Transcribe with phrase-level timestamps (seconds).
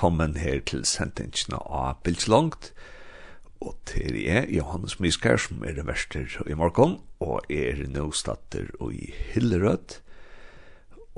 [0.00, 2.70] velkommen her til sendingen av Bilslångt.
[3.60, 8.94] Og til jeg, Johannes Miskær, som er verster i morgen, og er nå statter og
[8.96, 9.98] i Hillerød.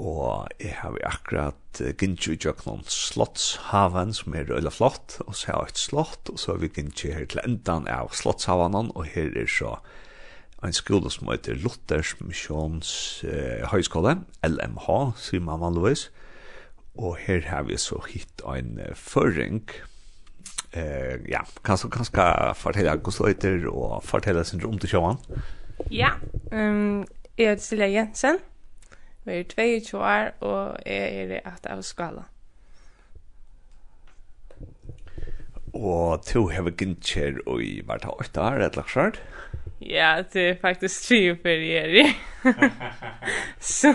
[0.03, 5.63] Og jeg har akkurat gynnsi i noen Slottshaven, som er øyla flott, og så har
[5.63, 9.31] jeg et slott, og så har vi gynnsi her til endan av Slottshaven, og her
[9.31, 9.77] er så
[10.59, 14.91] en skole som heter Luthers Missions eh, Høyskole, LMH,
[15.23, 16.09] sier man vanligvis.
[16.11, 16.22] Og
[16.99, 19.63] Og her har vi så hitt en uh, føring.
[20.77, 25.21] Uh, ja, kan du kanskje fortelle hvordan du heter og fortelle sin rom til sjåan?
[25.91, 26.15] Ja,
[26.53, 27.05] um,
[27.39, 28.39] jeg heter Silja Jensen,
[29.27, 32.29] jeg er 22 år, og jeg er at av skala.
[35.73, 39.21] Og to har vi gynnkjer og i hvert av 8 år, et lagt skjørt?
[39.81, 42.07] Ja, det er faktisk 3 for jeg er i.
[43.81, 43.93] så...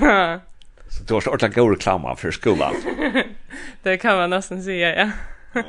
[0.98, 2.76] Så det var så ordentlig god reklama for skolan.
[3.84, 5.12] det kan man nästan säga, ja.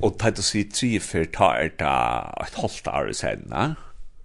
[0.00, 3.74] och tajt å si tre for ta er ett et halvt år siden, ja?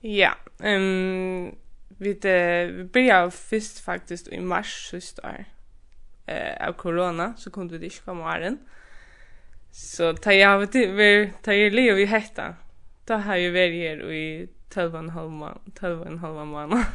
[0.02, 0.32] Ja,
[0.64, 1.56] um,
[2.00, 5.46] vi det vi började först faktiskt i mars sist år.
[6.26, 8.58] Eh av corona så kunde vi inte komma åren.
[9.72, 12.56] Så ta jag vet vi ta jag lever vi hetta.
[13.06, 16.46] Då har ju varit här i 12 och en halv månad, 12 och en halv
[16.46, 16.86] månad.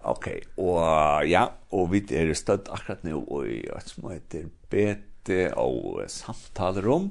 [0.00, 1.44] Okej, og ja,
[1.76, 7.10] og vi er støtt akkurat nå i et som heter BT og samtalerom.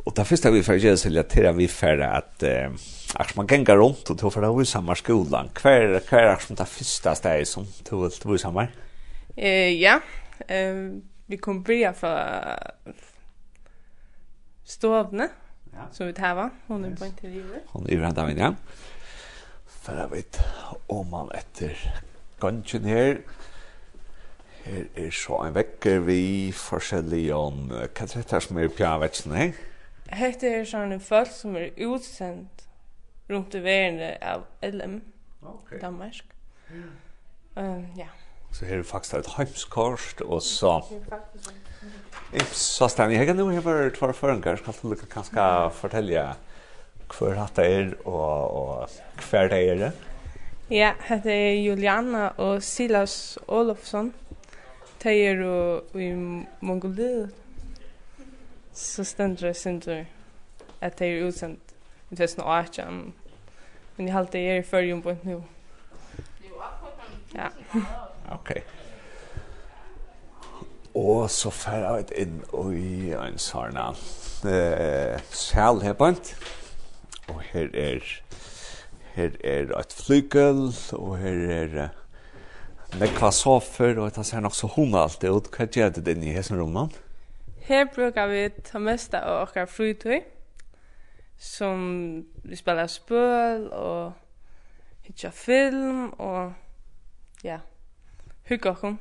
[0.00, 2.72] Og det første vi får gjøre så relaterer vi får at eh,
[3.14, 5.52] akkurat man ganger rundt og tog for det var i samme skolen.
[5.54, 8.66] Hva er hva er akkurat det første stedet som tog det var i samme?
[9.36, 10.00] Eh, ja,
[10.48, 10.88] eh,
[11.30, 12.14] vi kom börja fra
[14.64, 15.28] stovne,
[15.72, 15.86] ja.
[15.92, 16.50] som vi tar var.
[16.66, 17.68] Hon er på intervjuet.
[17.74, 18.54] Hon er i hverandre, ja
[19.90, 20.40] færa vet
[20.88, 21.74] om man etter
[22.40, 23.20] gangen her.
[24.64, 29.56] Her er så en vekker vi forskjellige om hva er dette som er pjavetsen her?
[30.10, 32.66] Hette er sånne folk som er utsendt
[33.30, 35.00] rundt i verden av LM,
[35.42, 35.78] okay.
[35.82, 36.22] Danmark.
[37.56, 38.10] Um, ja.
[38.52, 40.80] Så her er faktisk et heimskort, og så...
[42.30, 45.46] Jeg sa Stanley, jeg kan jo høre tvar føringar, skal du kanskje
[45.78, 46.26] fortelle
[47.18, 48.88] hver hatt det er, og, og
[49.30, 49.90] hver det er det?
[50.70, 50.92] Ja,
[51.24, 54.14] det er Juliana og Silas Olofsson.
[55.02, 55.34] De er
[55.98, 56.12] i
[56.60, 57.30] Mongoliet.
[58.72, 60.04] Så stender det tur
[60.80, 61.74] at de er utsendt
[62.10, 63.14] i 2018.
[63.96, 65.42] Men jeg halte er i fyrjum på nu.
[67.34, 67.48] Ja.
[68.32, 68.52] ok.
[70.94, 72.40] Og så fer jeg inn
[72.74, 73.90] i en sarna.
[74.44, 75.20] Eh,
[75.82, 76.14] her på
[77.30, 78.04] og her er
[79.14, 84.70] her er et flygel og her er uh, nekva sofer og det ser nok så
[84.70, 85.50] hun alt ut.
[85.54, 86.98] Hva gjør det inn i hessen rommet?
[87.66, 90.20] Her brukar vi ta mest av okkar fritøy
[91.40, 91.80] som
[92.44, 94.12] vi spelar spøl og
[95.06, 96.52] hitja film og
[97.44, 97.60] ja,
[98.48, 98.98] hugga okkom.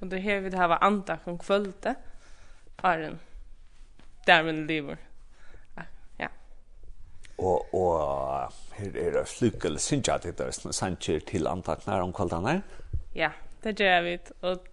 [0.00, 1.94] Og det her vi det hava andak om kvölde,
[2.82, 3.20] Arjen,
[4.26, 4.96] der min lever
[7.42, 12.62] og og her er det slukkel sinja at det er sanjer til antaknar om kvaldanar.
[13.14, 13.30] Ja,
[13.64, 14.66] det gjør jeg vidt, og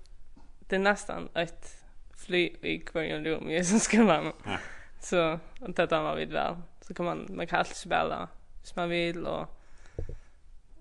[0.69, 1.75] det er nesten et
[2.19, 4.33] fly i kvarjon rom i som skal man.
[4.45, 4.59] Ja.
[5.01, 6.55] Så och det tar man vidt vel.
[6.81, 8.27] Så kan man man kan alltid spela
[8.61, 9.47] hvis man vil og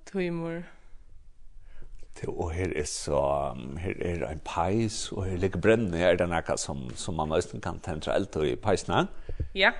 [0.07, 0.63] tøymor.
[2.27, 6.29] Og her er så her er en pais og her ligger brennende her er det
[6.29, 9.07] noe som, som man nesten kan tentra eld i peisene.
[9.55, 9.73] Ja,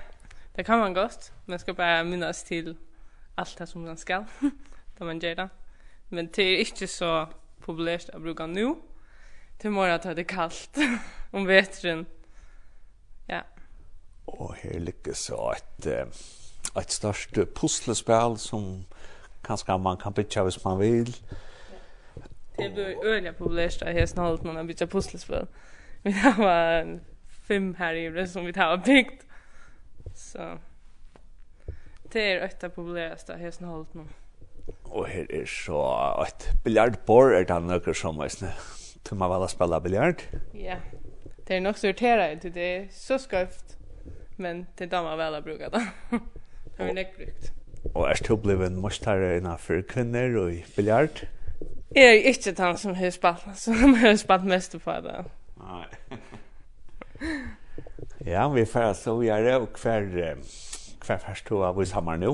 [0.59, 1.33] Det kan man godt.
[1.45, 2.75] Man ska bara minnas till
[3.35, 4.25] allt det som man ska.
[4.99, 5.49] da man gjør det.
[6.09, 7.27] Men det är inte så
[7.59, 8.75] populärt att bruka nu.
[9.57, 10.77] Till morgon att det är kallt
[11.31, 12.05] om vetren.
[13.27, 13.41] Ja.
[14.25, 15.85] Og her ligger så ett,
[16.77, 18.85] ett størst puslespill som
[19.43, 21.15] kanske man kan bytte hvis man vill.
[22.57, 25.47] Det blir öliga populärt att hästna hållet man har bytja pusslespel.
[26.03, 26.99] Vi har
[27.47, 29.25] fem här i det som vi har byggt.
[30.19, 30.57] Så
[32.13, 34.05] det er ett av populæraste hesten holdt nå.
[34.89, 35.79] Og her er så
[36.25, 38.49] et biljardbord er det noe som er snø.
[39.07, 40.25] Du må vel spille biljard?
[40.53, 40.79] Ja,
[41.47, 43.77] det er nok så irriterende, det er så skøyft,
[44.37, 45.85] men det damer vel å bruke det.
[46.11, 47.51] det har vi nekk brukt.
[47.93, 51.23] Og er du blevet en mostare innenfor kvinner og i biljard?
[51.95, 55.23] Jeg er ikke den som har spalt, som har spalt mest på det.
[55.61, 55.87] Nei.
[58.25, 60.35] Ja, vi får så vi er og hver,
[61.05, 62.33] hver først to av oss hammer nå.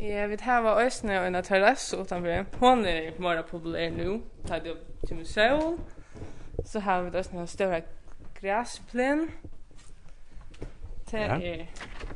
[0.00, 2.44] Ja, vi tar var øsne og en terrasse utenfor.
[2.60, 4.18] Hun er mer populær nå.
[4.46, 5.80] Tar det opp til museum.
[6.64, 7.80] Så har vi øsne en større
[8.40, 9.30] græsplen.
[11.10, 11.66] Det er ja.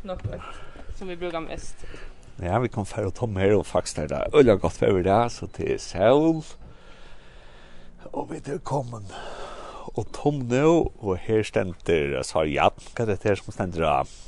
[0.04, 0.20] nok
[0.96, 1.86] som vi brukar mest.
[2.42, 4.36] Ja, vi kom för att ta med och faktiskt det där.
[4.36, 6.42] Öliga gott för det så till sol.
[8.02, 9.02] Och vi det kommer
[9.94, 10.64] og tom nå,
[11.00, 14.18] og her stender Sarjan, hva er det her som stender av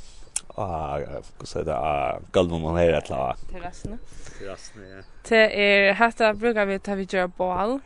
[0.53, 3.45] hva sier det, av gulven man her et eller annet?
[3.49, 3.97] Terrassene.
[4.37, 5.05] Terrassene, ja.
[5.29, 7.79] Det er, hette brukar vi ta vi gjør bål,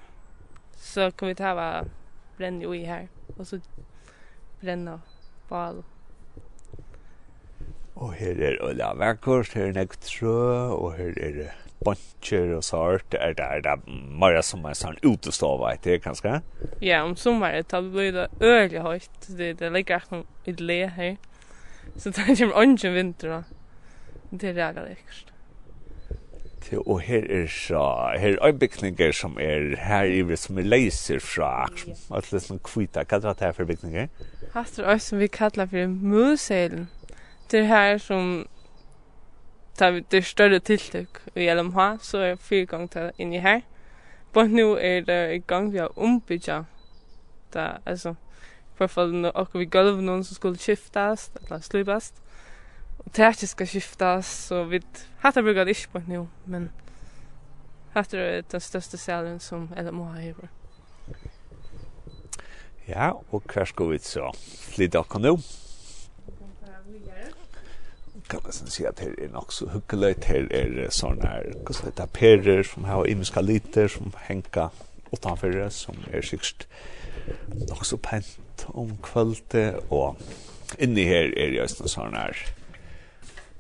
[0.81, 1.69] så kan vi ta hva
[2.37, 3.07] brenne jo i her,
[3.37, 3.61] og så
[4.59, 4.97] brenne
[5.51, 5.83] bål.
[7.97, 10.35] Og her er Ulla vekkert, her er nek trø,
[10.75, 13.79] og her er det buncher och så det är där där
[14.19, 16.41] mer som en sån utestova vet det kanske.
[16.79, 19.27] Ja, om sommaret tar det blir det öliga högt.
[19.27, 21.17] Det det ligger att man i le här.
[21.95, 23.43] Så det är ju ungen vinter då.
[24.29, 25.25] Det är jävla läckert.
[26.69, 27.73] Det och här är så
[28.19, 33.21] här är byggningar som är här i som är laser från att som kvita kan
[33.21, 34.09] det här för byggningar.
[34.51, 36.87] Hastar oss som vi kallar för museum.
[37.49, 38.47] Det här som
[39.77, 43.61] tar vi det større tiltak i LMH, så er fire ganger til inn i her.
[44.33, 46.65] Både nu er det i gang vi har ombygget,
[47.53, 48.15] da, altså,
[48.75, 52.11] for fall når okker vi gulv noen som skulle skiftes, eller slipes.
[52.99, 54.81] Og det er ikke skal skiftes, så vi
[55.23, 56.69] hatt bruker det ikke på nu, men
[57.95, 60.53] hatt er den største salen som LMH har gjort.
[62.87, 64.29] Ja, og hva skal vi så?
[64.71, 65.37] Flytta okker nå?
[68.27, 72.03] kan nästan säga att det är nog så hyggligt här är sådana här kus det
[72.03, 74.69] är perer som har imiska liter som hänka
[75.11, 76.67] utanför som är sikkert
[77.69, 80.15] nog så pent om kvölde och
[80.77, 82.37] inne här är det just sådana här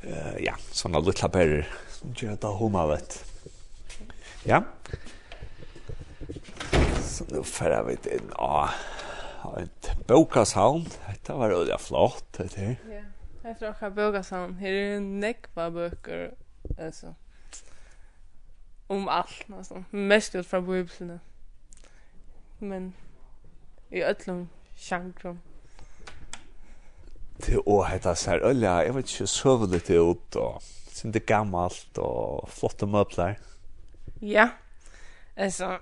[0.03, 3.25] uh, ja, sådana lilla perer som gör det homa vet.
[4.43, 4.63] Ja.
[7.03, 8.69] Så nu färrar vi in ah,
[9.57, 12.75] ett bokashavn, detta var öliga flott, det här.
[12.91, 13.16] Ja.
[13.47, 16.33] Efter att jag bögar sån, här är ju nekva böcker,
[16.79, 17.15] alltså.
[18.87, 19.85] Om allt, nästan.
[19.89, 21.19] Mest ut från bibeln.
[22.57, 22.93] Men
[23.89, 25.39] i öllum sjankrum.
[27.37, 30.57] Det å hetta sær ølja, jeg vet ikke søver litt ut og
[30.91, 33.37] sin det gammalt og flotte møbler.
[34.21, 34.49] Ja,
[35.35, 35.77] altså,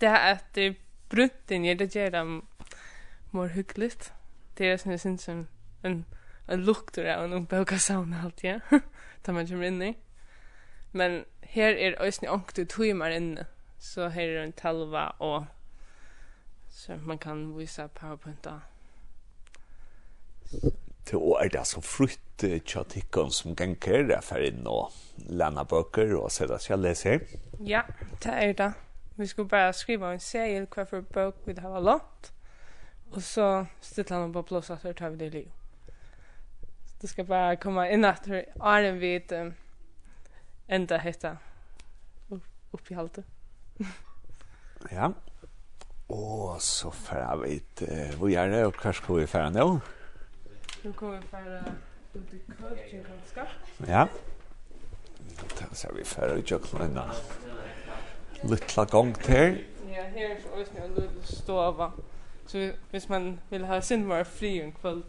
[0.00, 0.76] det er at det
[1.12, 2.24] brunt inn i det gjør det
[3.30, 3.92] mer hyggelig.
[4.58, 5.46] Det er sånn, jeg synes, en,
[5.84, 6.04] en
[6.48, 8.58] en lukter av en ombøka sauna alt, ja.
[9.24, 9.94] Ta man kommer inn i.
[10.92, 11.24] Men
[11.54, 13.46] her er òsni ångte timer inne.
[13.78, 15.46] Så her er en talva og
[16.74, 18.58] så man kan visa powerpoint da.
[21.04, 24.92] Det er det så frutt tjatikken som ganger er for inn og
[25.28, 27.18] lana bøker og så det skal lese.
[27.60, 27.82] Ja,
[28.22, 28.72] det er det.
[29.16, 32.32] Vi skulle bare skriva en seil hva for bøk vi har lånt.
[33.14, 35.63] Og så stilte han på plås at vi tar vi det livet
[37.04, 38.28] det ska bara komma in att
[38.60, 39.54] Arne vet um,
[40.66, 41.36] ända hetta
[42.70, 43.22] upp i halte.
[44.90, 45.12] ja.
[46.06, 49.80] Och så för vet uh, vad gör det och kanske vi färra nu?
[50.82, 51.64] Nu kommer vi färra
[52.14, 53.54] ut i coaching kanske.
[53.86, 54.08] Ja.
[55.68, 57.10] Då ser vi färra ut och lämna.
[58.42, 59.64] Littla gång till.
[59.86, 61.92] Ja, här är så också en liten stova.
[61.96, 62.13] Ja.
[62.46, 65.02] Så hvis man vill ha sin var fri en kväll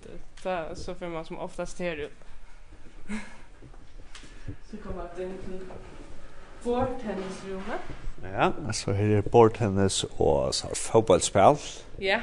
[0.43, 2.11] så så får man som oftast här ut.
[4.71, 5.59] så kommer att in till
[6.63, 7.81] bordtennisrummet.
[8.23, 11.55] Ja, alltså här är bordtennis och så fotbollsspel.
[11.97, 12.19] Ja.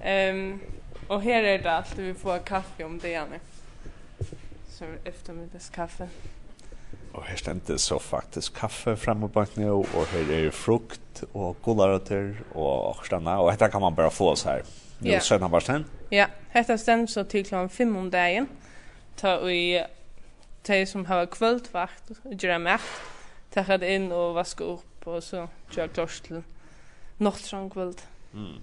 [0.00, 0.60] Ehm um,
[1.08, 3.36] och här är det alltid vi får kaffe om det gärna.
[4.68, 6.08] Så eftermiddagskaffe
[7.16, 11.56] og her stendte så faktisk kaffe frem og bak nå, og her er frukt og
[11.64, 14.66] gularøtter og stanna, og dette kan man bare få oss her.
[15.00, 15.22] Nå yeah.
[15.22, 15.88] sønner bare stend.
[16.12, 18.48] Ja, dette stendte så til klokken fem om dagen,
[19.16, 19.80] ta vi
[20.66, 23.00] de som har kvöldvakt, gjør makt,
[23.54, 26.42] ta det inn og vaske opp, og så gjør klars til
[27.22, 28.02] nåttrang kvöld.
[28.32, 28.60] Mm.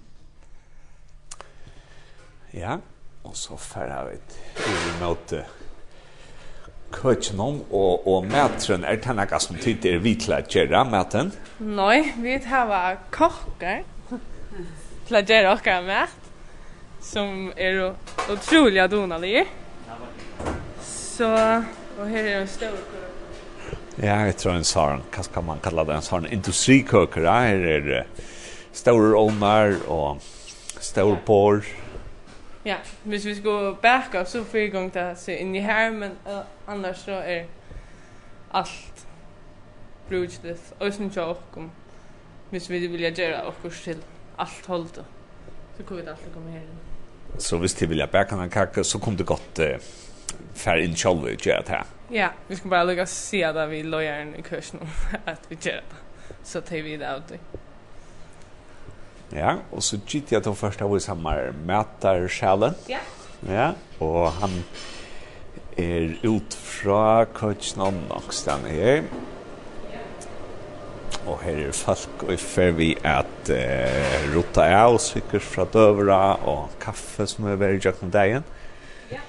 [2.54, 2.78] Ja,
[3.24, 4.18] og så færre vi
[4.60, 5.42] til møte
[6.92, 11.32] køkkenom og, og matren, er det noe som tid er vitla gjøre maten?
[11.58, 13.82] Nei, vi har kokker
[15.08, 16.30] til å gjøre dere mat,
[17.04, 17.80] som er
[18.32, 19.46] utrolig adonalige.
[20.84, 21.28] Så,
[21.98, 22.78] og her er en stor
[24.02, 28.08] Ja, jeg tror en sånn, hva skal man kalla det, en sånn industrikøkker, her er
[28.74, 30.24] store ovnar og
[30.82, 31.62] store porr.
[32.66, 36.40] Ja, hvis vi skulle backa så får igång det så in i här men uh,
[36.66, 37.46] annars så är
[38.50, 39.06] allt
[40.08, 41.70] brutalist och sen jag kom.
[42.50, 43.96] Hvis vi vill göra och kurs till
[44.36, 44.98] allt hållt.
[45.76, 46.62] Så kommer vi alltid komma här.
[47.38, 49.76] Så hvis de vill backa en kaka så kom det gott uh,
[50.54, 54.34] fär in själva och göra det Ja, vi ska bara lyckas se där vi lojar
[54.38, 54.80] i kursen
[55.24, 55.96] att vi gör det.
[56.42, 57.38] Så tar vi det av det.
[59.34, 62.76] Ja, og så gitt jeg til først av oss han var mætar sjælen.
[62.90, 63.02] Ja.
[63.50, 64.60] Ja, og han
[65.76, 69.02] er ut fra Køtsnån Nokstein her.
[71.24, 76.20] Og her er folk, og i fer vi at uh, rota av, sikkert fra døvra,
[76.44, 78.44] og kaffe som er veldig jøkken dagen.
[79.10, 79.22] Ja.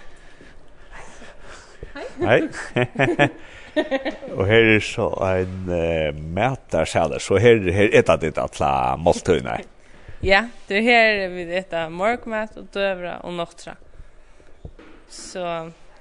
[1.95, 2.41] Hei.
[2.43, 3.29] Hei.
[3.75, 8.95] Och og her er så en uh, mætarsjæler, så her, her er det ditt atla
[8.99, 9.57] måltøyne.
[10.25, 13.75] Ja, det er her vi etter morgonmat og døvra og nottra.
[15.05, 15.43] Så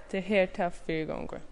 [0.09, 1.43] det er her til fire ganger.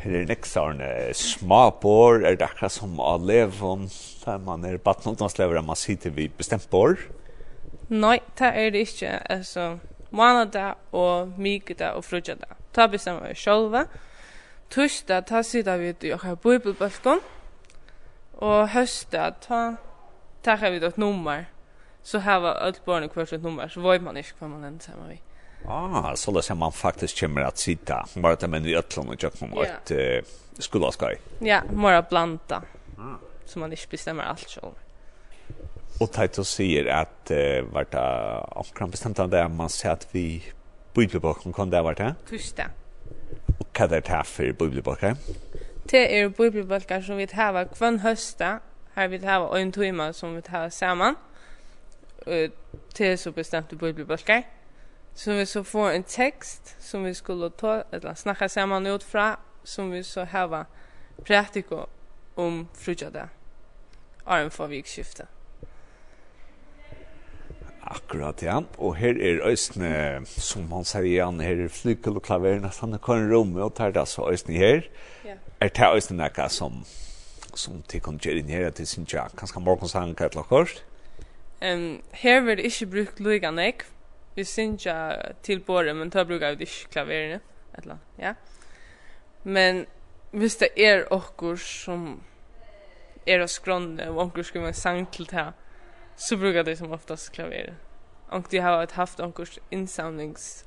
[0.00, 3.82] Her er neksarne småbor, er det akkurat som å leve om,
[4.22, 6.96] der man er badnotnadslever, man sitter vi bestemt bor?
[7.90, 9.66] Nei, det er det ikke, altså,
[10.10, 12.56] månada og mykida og frugada.
[12.72, 13.76] Ta bestemmer vi selv.
[14.72, 17.20] Torsdag, ta sitter vi i okkar bibelbøfkon,
[18.40, 19.62] og høsta, ta
[20.42, 21.46] tar vi då ett nummer
[22.02, 24.80] så har var allt barn kvar sitt nummer så var man inte kvar man än
[24.80, 25.20] samma vi.
[25.66, 29.22] Ah, så det ser man faktiskt kommer att sitta bara att men vi öllon och
[29.22, 30.24] jag kommer att yeah.
[30.58, 31.12] skola ska.
[31.38, 32.62] Ja, bara blanda.
[32.96, 33.16] Mm.
[33.44, 34.72] Så man inte bestämmer allt själv.
[36.00, 37.94] Och Taito säger att uh, vart
[38.48, 40.44] omkring bestämt av det man säger att vi
[40.94, 42.14] bibelboken kom det vart det?
[42.28, 42.64] Tusta.
[43.58, 45.16] Och vad är det här för bibelboken?
[45.84, 48.60] Det är bibelboken som vi har kvann hösta
[49.00, 51.16] her vi har en timme som vi tar sammen
[52.94, 54.42] til så bestemte bibelbøker.
[55.14, 59.38] Så vi så får en tekst som vi skulle ta, eller snakka sammen ut fra,
[59.64, 60.66] som vi så har
[61.26, 61.86] praktiko
[62.36, 63.28] om frugjadag.
[64.26, 65.26] Arm for vikskiftet.
[67.82, 68.60] Akkurat, ja.
[68.78, 73.26] Og her er Øystene, som man sier igjen, her er flykel og klaver, nesten kan
[73.32, 74.84] romme og tar det så Øystene her.
[75.24, 75.34] Ja.
[75.60, 76.84] Er det Øystene nekka som
[77.58, 80.84] som de kan gjøre inn her at de synes jeg kanskje morgensang hva til akkurat?
[81.62, 83.84] Um, her vil det ikke bruke lyga nek,
[84.34, 87.40] vi synes tja til båret, men da bruker vi ikke klaverene,
[87.74, 88.34] Eller, ja.
[89.44, 89.86] Men
[90.30, 92.20] hvis det er okkur som
[93.26, 95.52] er av skrånne, og okkur skal man sang til det,
[96.16, 97.74] så brukar det som oftast klaveret.
[98.28, 100.66] Og de har haft onkurs innsamlings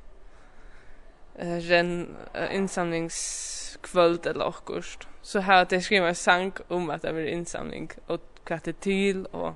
[1.39, 7.01] eh uh, ren uh, innsamlingskvöld eller okkurs så har det skrivit en sang om att
[7.01, 9.53] det är insamling och hva det til, och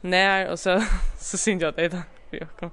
[0.00, 0.82] när och så
[1.18, 2.02] så syns jag det där.
[2.30, 2.70] Ja.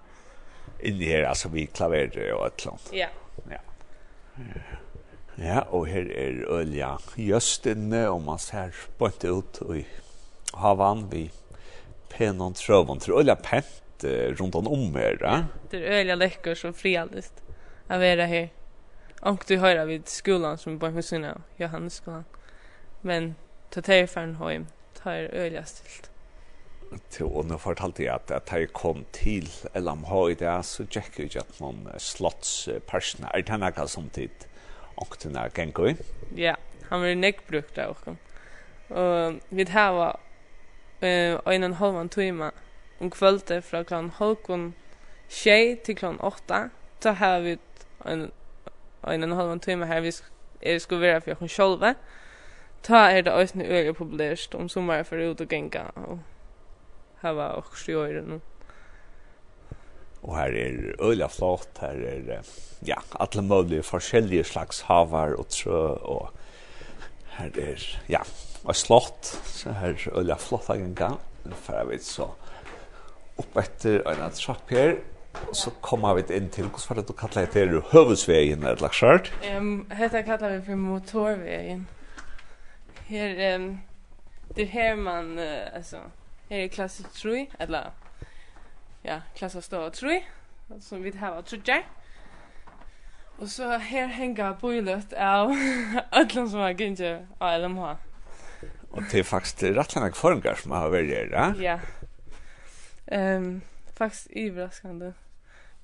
[0.80, 2.80] In det här altså, vi klaver och ett land.
[2.92, 3.08] Ja.
[3.50, 3.58] Ja.
[5.36, 9.82] Ja, og her er Ølja Jøstinne, og man ser bort ut i
[10.54, 11.32] havan vi
[12.10, 13.00] penon trøvon.
[13.02, 14.06] Det er Ølja pent
[14.40, 15.44] rundt om her, ja?
[15.72, 17.42] Det er Ølja lekkers og frialist
[17.90, 18.52] av være her.
[19.26, 22.26] Och du hör vid skolan som bare hos sinna, Johannes skolan.
[23.02, 23.36] Men
[23.72, 24.66] ta teir faren høym,
[24.98, 26.10] ta er øyla stilt.
[27.10, 31.20] Til og nå fortalte jeg at at jeg kom til LMH i det, så tjekk
[31.20, 34.46] jeg ikke at noen slottspersene er det nekka samtid
[35.00, 35.96] ångtene gengo i.
[36.36, 36.56] Ja,
[36.90, 38.16] han var nek brukt också.
[38.90, 40.20] Och Og vi var
[41.02, 42.52] eh en og halvan timme
[43.00, 44.74] om kvällte från klant halvkon
[45.30, 47.58] tjej till klockan åtta, så har vi
[48.06, 48.32] en
[49.12, 50.30] en og en halv timme her vi sk
[50.64, 51.96] er skulle være for oss sjølve.
[52.84, 56.20] Ta er det også øye populært om sommeren for ut og genga og
[57.24, 58.42] hava også i øyren.
[60.24, 62.48] Og her er øyla flott, her er
[62.88, 66.30] ja, alle mulige forskjellige slags havar og trø og
[67.38, 68.22] her er ja,
[68.64, 71.16] og slott, så her er øyla flott av genga.
[71.44, 72.30] Nå får jeg vidt så
[73.40, 74.96] opp etter øyna trapp her,
[75.34, 78.82] Og så kommer vi inn til, hvordan var det du kallet det her, høvesvegen eller
[78.82, 79.32] lagt skjørt?
[79.58, 81.88] Um, Hette kallet vi for motorvegen.
[83.08, 83.82] Her, um,
[84.56, 85.98] det er her man, uh, altså,
[86.50, 87.92] her er klasse 3, eller,
[89.04, 90.22] ja, klasse stå 3,
[90.80, 91.84] som vi har av trudjer.
[93.42, 95.52] Og så her henger bøylet av
[96.18, 97.94] alle som har gynnet av LMH.
[98.94, 101.78] Og det er faktisk rettelig nok forhengar som har vært her, ja?
[103.10, 103.38] Ja.
[103.38, 103.62] Um,
[103.98, 105.14] faktisk iverraskende.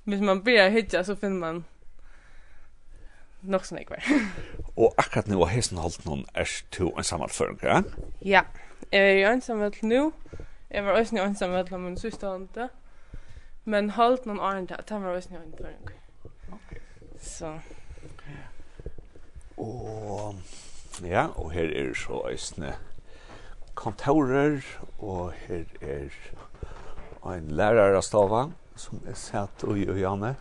[0.10, 1.66] Hvis man börjar hitta så finner man
[3.42, 4.04] nok som ikke var.
[4.84, 7.82] og akkurat nå har hesten holdt noen er to en ensamhetføring, ja?
[8.26, 8.42] Ja,
[8.92, 10.12] jeg er ensamhet nå.
[10.72, 12.70] Jeg var også ensamhet med min søster
[13.66, 15.90] Men holdt noen åren til at han var også ensamhetføring.
[16.52, 16.78] Ok.
[17.22, 17.60] Så.
[19.58, 20.36] Og,
[21.04, 22.76] ja, og her er så øsne
[23.76, 24.62] kontorer,
[25.00, 26.10] og her er
[27.34, 30.34] en lærer av stava som er sett ui og janne.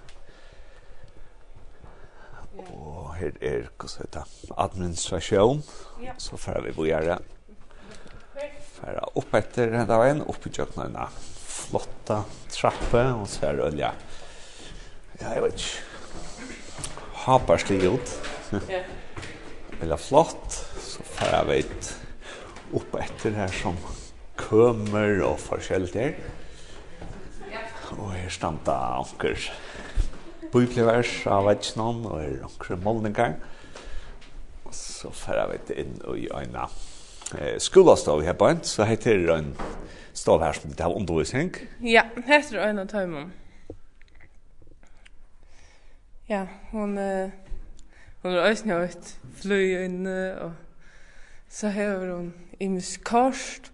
[2.59, 4.23] Og her er, hva skal det
[4.59, 5.63] administrasjon.
[6.23, 7.19] Så får vi bojere.
[8.79, 11.09] Færa opp etter denne veien, opp i kjøkken kjøkkenene.
[11.49, 12.21] Flotta
[12.55, 13.93] trappe, og så er det olje.
[15.19, 15.85] Ja, jeg vet ikke.
[17.25, 18.15] Haparslig ut.
[18.71, 18.85] Ja.
[19.81, 20.61] Veldig flott.
[20.83, 21.61] Så færa vi
[22.79, 23.79] opp etter her som
[24.39, 26.11] kømer og forskjellig.
[26.15, 26.38] Ja
[27.97, 29.49] og her standa anker
[30.53, 33.37] biblivers av vetsnån, og her anker målningar.
[34.69, 36.69] Og så færa vi inn i øyna
[37.39, 39.53] eh, skolastav her på en, så heter det en
[40.13, 41.55] stav her som det har undervisning.
[41.81, 43.33] Ja, heter det øyna tøymon.
[46.29, 47.31] Ja, hon, eh,
[48.23, 50.53] hon er øyne ut fløy inne, og
[51.49, 53.73] så hever hon imus kort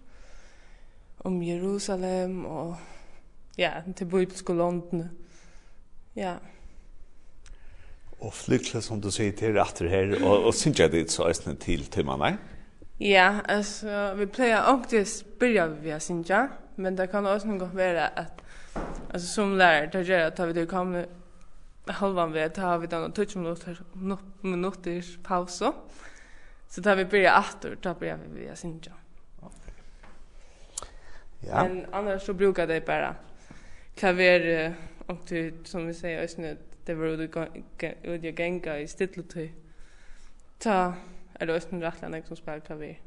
[1.19, 2.77] om Jerusalem, og
[3.57, 5.09] ja, til bibelske London.
[6.15, 6.35] Ja.
[8.19, 11.55] Og flykle, som du sier, til retter her, og, og synes jeg det så østene
[11.59, 12.37] til timmene?
[12.99, 17.67] Ja, altså, vi pleier alltid spyrja vi har synes jeg, men det kan også noe
[17.75, 18.41] være at,
[19.11, 21.05] altså, som lærer, det gjør at vi kommer
[21.87, 23.75] halvan vi har vi den 20 minutter
[24.41, 25.71] minuters pause,
[26.67, 28.91] Så tar vi börja åter, da börja vi via Sinja.
[31.39, 31.63] Ja.
[31.63, 33.15] Men annars så brukar det bara
[33.95, 34.73] klaver
[35.05, 37.35] och det som vi säger ösnet det var ut
[38.23, 39.51] i gänga i stilltid.
[40.57, 40.93] Ta
[41.33, 42.99] är det ösnet rättland som spelar klaver.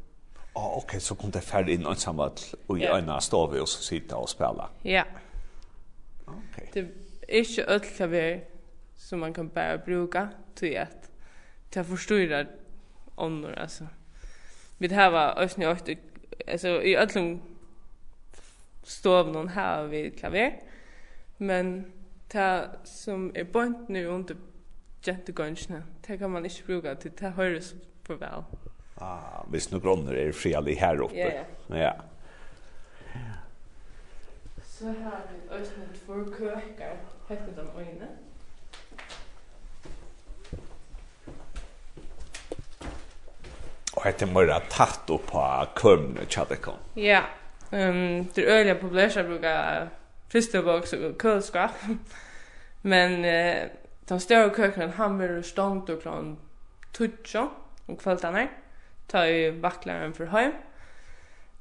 [0.55, 2.99] Ja, ah, okej, okay, så kom det färd in och samvart och i yeah.
[2.99, 4.71] ena stod och så sitta och spela.
[4.83, 5.05] Ja.
[6.25, 6.39] Okej.
[6.59, 6.67] Okay.
[6.73, 6.81] Det
[7.29, 8.45] är inte öll klaver
[8.97, 11.11] som man kan bara bruka till att
[11.71, 12.45] ta förstå
[13.15, 13.87] ånder alltså.
[14.79, 15.99] Vi här var ösnet
[16.49, 17.43] alltså i öllum
[18.83, 20.68] stovnon här vid klaver.
[21.39, 21.93] Men
[22.33, 24.35] det som er bønt nu under
[25.07, 27.75] jentegønsene, det kan man ikke bruka til, det høres
[28.07, 28.45] for vel.
[29.01, 31.17] Ah, hvis nu bronner er fredelig her oppe.
[31.17, 31.77] Ja, ja.
[31.79, 31.93] ja.
[34.63, 36.97] Så har vi også noen två køkker,
[37.29, 38.09] heter de øyne.
[43.97, 45.45] Og hette mora tatt opp på
[45.79, 46.79] kømne tjadekon.
[46.97, 47.25] Ja,
[47.73, 49.55] um, det er øyelig populært å bruke
[50.29, 51.71] frysbox och kylskåp.
[52.83, 53.69] Men eh,
[54.05, 56.39] den större köken han blir stångt och klart
[56.93, 57.51] tutsa
[57.87, 58.49] om kvällarna.
[59.07, 60.53] Ta ju vaktlaren för hem.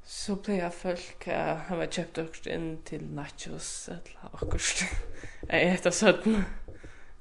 [0.04, 4.84] Så blev jag folk att han var kjøpt också inn til nachos eller akkurst.
[5.48, 6.44] Jeg heter søtten.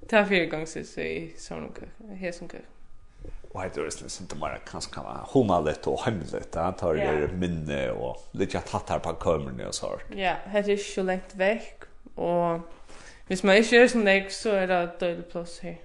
[0.09, 1.73] Det här fyra gånger så är køkken.
[1.75, 1.89] kök.
[2.19, 2.76] Här som kök
[3.57, 7.03] och heter det sen inte bara kanske kan vara honalet och hemligt där tar det
[7.03, 7.31] yeah.
[7.31, 9.99] minne och lite att hatt här på kameran och så.
[10.15, 11.83] Ja, det är så långt veck
[12.15, 12.59] och
[13.27, 15.77] hvis man inte är så näck så är det dålig plats här.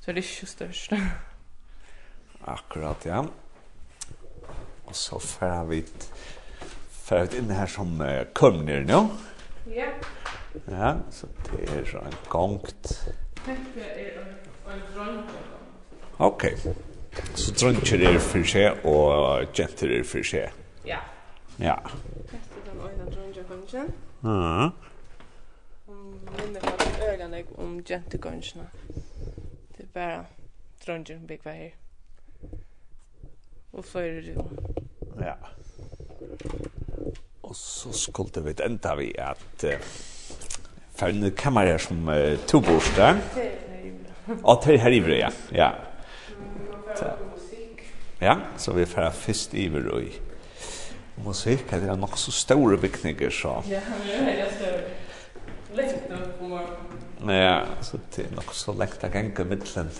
[0.00, 0.92] Så det är ju störst.
[2.44, 3.26] Akkurat ja.
[4.84, 5.84] Och så får vi
[6.90, 8.86] får vi in här som uh, kameran nu.
[8.88, 9.08] Ja.
[10.70, 13.12] Ja, så det är så en gångt.
[13.44, 14.18] Det är
[14.70, 15.22] en dröm.
[16.18, 16.44] Ok.
[17.34, 20.50] Så drøntjer er for seg, og jenter er for seg.
[20.86, 20.98] Ja.
[21.62, 21.76] Ja.
[22.32, 23.92] Hette den øyne drøntjergången.
[24.24, 24.70] Ja.
[25.88, 28.66] Minner på faktisk øyne om jentegångene.
[29.76, 30.24] Det er bare
[30.86, 31.70] drøntjer som bygger her.
[33.72, 34.48] Og så er det jo.
[35.20, 35.34] Ja.
[37.42, 39.70] Og så skulle vi enda vi at uh,
[40.98, 43.02] for en kammer som uh, to borste.
[43.02, 43.14] Ja.
[44.42, 45.30] Og til her i ja.
[45.52, 45.70] Ja.
[48.20, 50.20] Ja, så vi færa fyrst iver og i
[51.24, 53.62] musikk, det er nok så store bygninger, så.
[53.68, 54.82] Ja, det er større.
[55.74, 57.30] Lengt nok på morgen.
[57.30, 59.90] Ja, så det er nok så lengt av genge middelen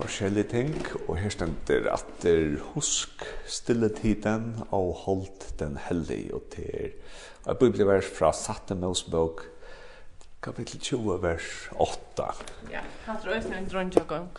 [0.00, 0.74] forskjellige ting,
[1.08, 6.68] og her stender at det er husk stille tiden og holdt den heldig, og det
[6.72, 9.44] er et bibelvers fra Satte Mosbok,
[10.42, 12.30] kapitel 20, vers 8.
[12.72, 14.30] Ja, han tror jeg er en drønnsjøkong.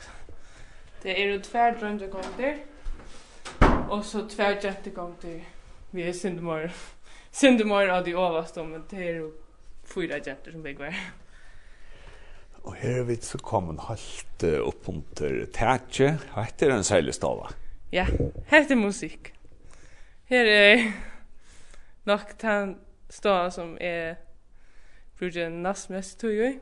[1.03, 2.57] Det er jo tver drømte gongter,
[3.89, 5.39] og så tver gjente gongter.
[5.91, 6.67] Vi er syndemor.
[7.31, 9.31] Syndemor av de overste, men det er jo
[9.87, 10.99] fyra gjenter som begge var.
[12.63, 16.11] Og her er vi så kommet halvt opp under tætje.
[16.35, 17.49] Hette er en særlig stava.
[17.91, 18.05] Ja,
[18.51, 19.33] hette er musikk.
[20.29, 20.83] Her er
[22.05, 22.77] nok den
[23.09, 24.19] stava som er
[25.19, 26.53] bruker nast mest tog i.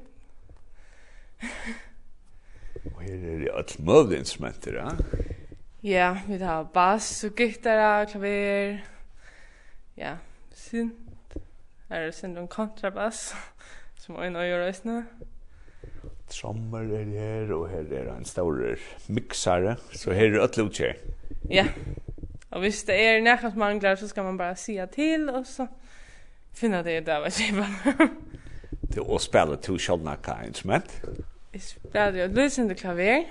[2.85, 4.89] Og her er det alt mulig instrumenter, ja?
[5.83, 8.79] Ja, vi har bass og gitar, klaver,
[9.97, 10.15] ja,
[10.55, 11.37] synt.
[11.89, 13.33] Er det synt om kontrabass,
[13.99, 15.05] som er nøye røysene.
[16.29, 18.59] Trommer er her, og her er en stor
[19.07, 20.99] mixare, så her er alt lutsjer.
[21.49, 21.65] Ja,
[22.51, 25.67] og hvis det er nærkast mangler, så skal man bare sige til, og så
[26.53, 28.13] finner det der, hva skjer man.
[28.89, 31.01] Det er å spille to kjølnakka instrument.
[31.03, 31.29] Ja.
[31.53, 33.23] Jeg spiller jo løsende klaver,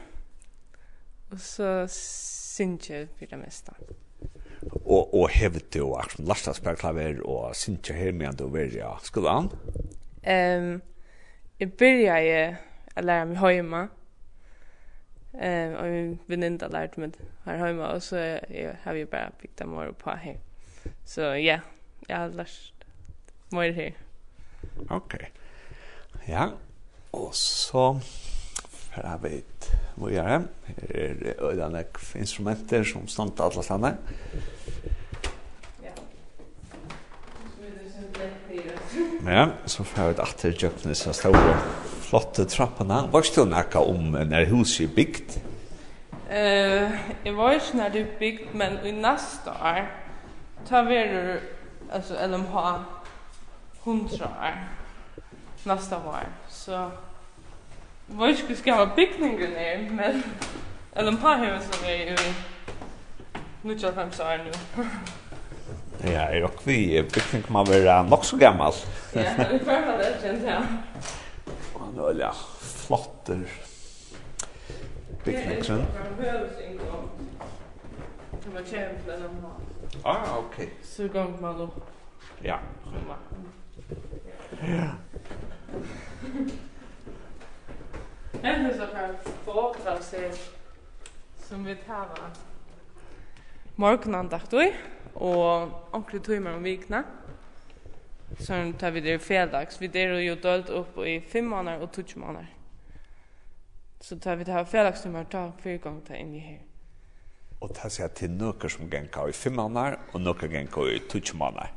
[1.31, 3.73] og så synger jeg for det meste.
[4.85, 8.91] Og, og hevet du akkurat lasta spiller klaver og synger her med du vil ja
[9.03, 9.53] skulle an?
[10.27, 10.83] Um,
[11.61, 12.59] jeg begynte
[12.99, 13.87] å lære meg hjemme,
[15.39, 18.25] um, og min venninne lærte meg her hjemme, og så
[18.83, 20.43] har vi bare bygd dem over på her.
[21.07, 21.61] Så ja,
[22.09, 22.87] jeg har lært
[23.55, 23.93] meg her.
[24.91, 25.21] Ok.
[26.27, 26.51] Ja,
[27.13, 28.01] Og så
[28.93, 30.43] får jeg vet vi et mojere.
[30.67, 31.85] Her er det øyne
[32.17, 33.97] instrumenter som standa alle stedene.
[39.27, 41.55] Ja, så får vi et atter kjøkkenet så store
[42.09, 43.03] flotte trappene.
[43.13, 45.39] Hva er det noe om når huset er bygd?
[46.29, 49.87] Uh, jeg var ikke når det er bygd, men i neste år
[50.69, 51.39] tar vi det,
[51.93, 52.57] altså LMH
[53.85, 54.59] 100 år.
[55.69, 56.29] Neste år
[56.69, 56.91] så
[58.07, 60.23] vad ska ska ha pickningen där men
[60.93, 62.17] eller på här så är ju
[63.63, 64.53] nu jag fem så nu.
[66.13, 68.73] Ja, er och vi bygning man være nok så gammal.
[69.15, 70.61] Ja, det får det känns ja.
[71.75, 73.41] Og nå er det flotter.
[75.25, 75.87] Pickningen.
[78.45, 79.61] Det var kämpigt när man.
[80.03, 80.69] Ah, ok.
[80.83, 81.69] Så går man då.
[82.43, 82.59] Ja.
[84.61, 84.89] Ja.
[88.43, 90.33] Ämnet som kan foredrag sig
[91.49, 92.09] som vi tar
[93.75, 94.73] morgonan dagt vi
[95.15, 97.05] og onkli tøymer om vikna
[98.39, 99.81] Så tar vi det fredags.
[99.81, 102.47] Vi deler jo dølt opp i fem måneder og tog måneder.
[104.01, 106.59] Så tar vi det her fredags tøymer ta fire ganger til inn i her.
[107.61, 111.37] Og ta seg til noen som genka i fem måneder og noen genka i tutsi
[111.37, 111.73] måneder.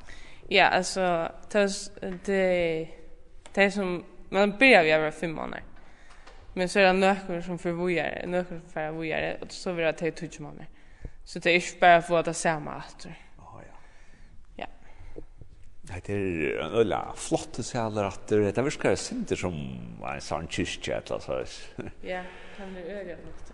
[0.52, 1.30] Ja altså
[2.26, 3.01] det
[3.54, 5.64] Det som man börjar vi vara fem månader.
[6.54, 9.86] Men så är det några som för vojare, några som för vojare och så vill
[9.86, 10.68] jag ta ut månader.
[11.24, 13.06] Så det är inte bara för att det samma att.
[13.38, 13.76] Oh, ja.
[14.56, 14.68] Ja.
[16.06, 20.22] Det är en ölla flott att se alla att det är verkar synter som en
[20.22, 21.46] sån kyrkja eller så.
[22.02, 22.24] ja,
[22.58, 23.54] kan du öga något.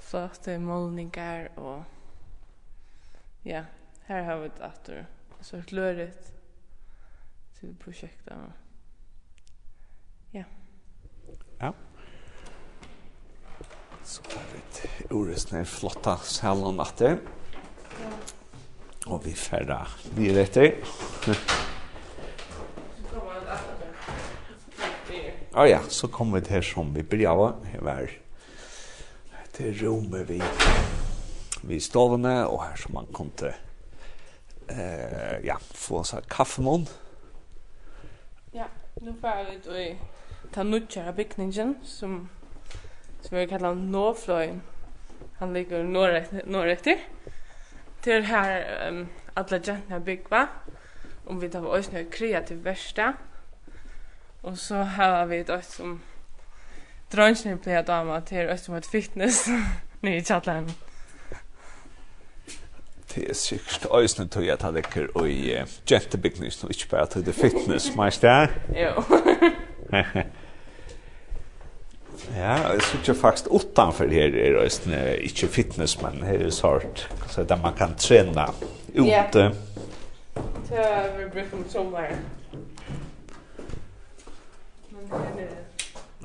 [0.00, 1.82] Flotte målningar och
[3.42, 3.62] ja,
[4.04, 5.06] här har vi ett attor.
[5.40, 6.39] Så ett lörigt
[7.60, 8.36] till projektet.
[10.30, 10.44] Ja.
[11.58, 11.74] Ja.
[14.04, 17.18] Så har vi et orusne flotta salen att det.
[18.00, 18.08] Ja.
[19.06, 20.56] Och vi färda direkt.
[25.52, 28.10] Ja, ja, så kommer vi til som vi blir av her
[29.52, 30.38] til rommet vi
[31.62, 33.52] vi stovene og her som man kunne
[34.70, 36.88] eh, ja, få seg kaffemånd.
[38.52, 39.98] Ja, nu får vi ut i
[40.52, 42.28] ta nutjara byggningen som
[43.20, 44.62] som vi kallar Norflöjen.
[45.38, 45.84] Han ligger
[46.46, 47.06] norrektig.
[47.24, 50.48] Det Till här um, alla gentna byggva.
[51.24, 53.12] Om vi tar oss nu kreativ värsta.
[54.40, 56.00] Och så har vi ett som
[57.10, 59.46] drønsene pleier dama till oss som ett fitness
[60.00, 60.70] Ni i chatten
[63.14, 65.54] det er sikkert øyne tog jeg tar dekker og i
[65.86, 68.48] gentebygnis, og ikke bare til det fitness, meis det?
[68.76, 69.02] Jo.
[72.36, 77.10] Ja, jeg synes jo faktisk utanfor her er øyne, ikke fitness, men her er sort,
[77.28, 78.44] så der man kan trene
[78.98, 79.08] ute.
[79.10, 79.50] Ja,
[80.70, 82.16] har vi brukt om sommeren.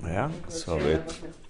[0.04, 0.98] Ja, så vi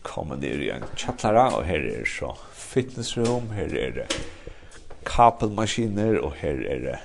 [0.03, 4.21] kommer ned i en kjattlara, og her er så fitnessrom, her er det
[5.05, 6.97] kapelmaskiner og her er det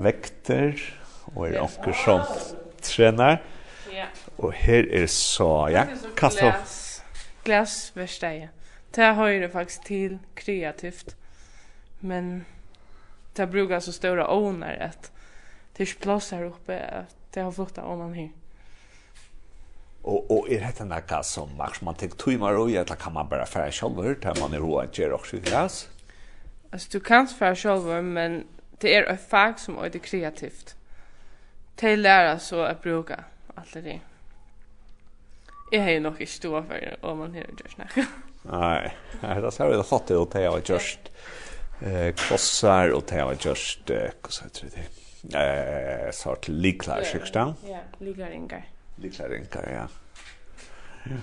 [0.00, 0.78] vekter,
[1.34, 2.22] og er onker som
[2.82, 3.40] trener.
[3.92, 4.06] Ja.
[4.38, 5.84] Og her er så, ja,
[6.16, 6.52] kaffe.
[6.52, 7.02] Glas,
[7.44, 8.50] glasversteie.
[8.94, 11.16] Det høyre faktisk til kreativt.
[12.00, 12.46] Men
[13.36, 15.12] det brukar så stora åner att
[15.76, 18.30] det är plats här uppe att det har fått ånan här.
[20.02, 20.80] Och och är det
[21.16, 24.54] en som max man tek timmar och eller kan man bara färra själv hur man
[24.54, 25.88] i ro att göra också glas.
[26.70, 28.44] Alltså du kan för själv men
[28.78, 30.74] det är ett fag som är det kreativt.
[31.74, 34.00] Det lära så att bruka allt det.
[35.70, 37.90] Jag har ju nog inte stå för om man hör just när.
[38.42, 40.98] Nej, det så är det fått det, och det har just
[41.80, 44.68] eh klossar och det har just eh vad heter
[45.22, 46.06] det?
[46.06, 47.54] Eh sort liklar sexta.
[47.66, 48.68] Ja, liklaringar.
[48.96, 49.88] Liklaringar, ja.
[51.04, 51.16] Ja.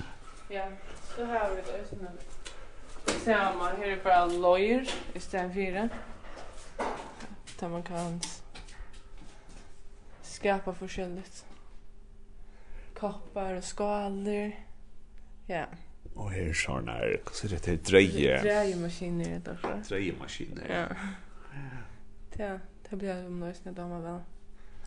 [0.49, 0.67] Ja,
[1.15, 2.17] så har vi det ösnan
[3.09, 5.89] samma, här är bara lawyer istället för det.
[7.59, 8.21] Där man kan
[10.21, 11.45] skapa forskjelligt.
[12.99, 14.51] Koppar och skalor.
[15.45, 15.65] Ja.
[16.15, 18.41] Och här är sådana här, vad säger det, dreje?
[18.41, 19.89] Drejemaskiner heter det.
[19.89, 20.65] Drejemaskiner.
[20.69, 20.95] Ja.
[22.37, 24.19] Ja, det blir jag om nice när de har väl.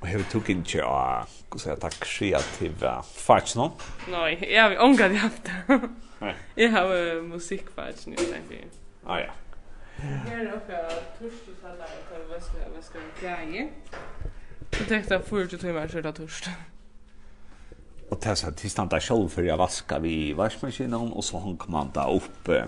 [0.00, 3.72] Och hur tog in tjå, hur säger jag, kreativa fart nå?
[4.10, 5.80] Nej, jag har ångat det haft det.
[6.54, 8.64] Jag har uh, musikfart nu, tänkte jag.
[9.06, 9.30] Ah, ja.
[10.00, 10.72] Her er också
[11.18, 13.68] torsdagshallar och vad ska jag ska grejer.
[14.70, 16.50] jeg, tänkte att 40 timmar så det torsdag.
[18.08, 21.60] Och det är så att tills han själv för jag vaskar vaskmaskinen og så hong
[21.68, 22.66] man där uppe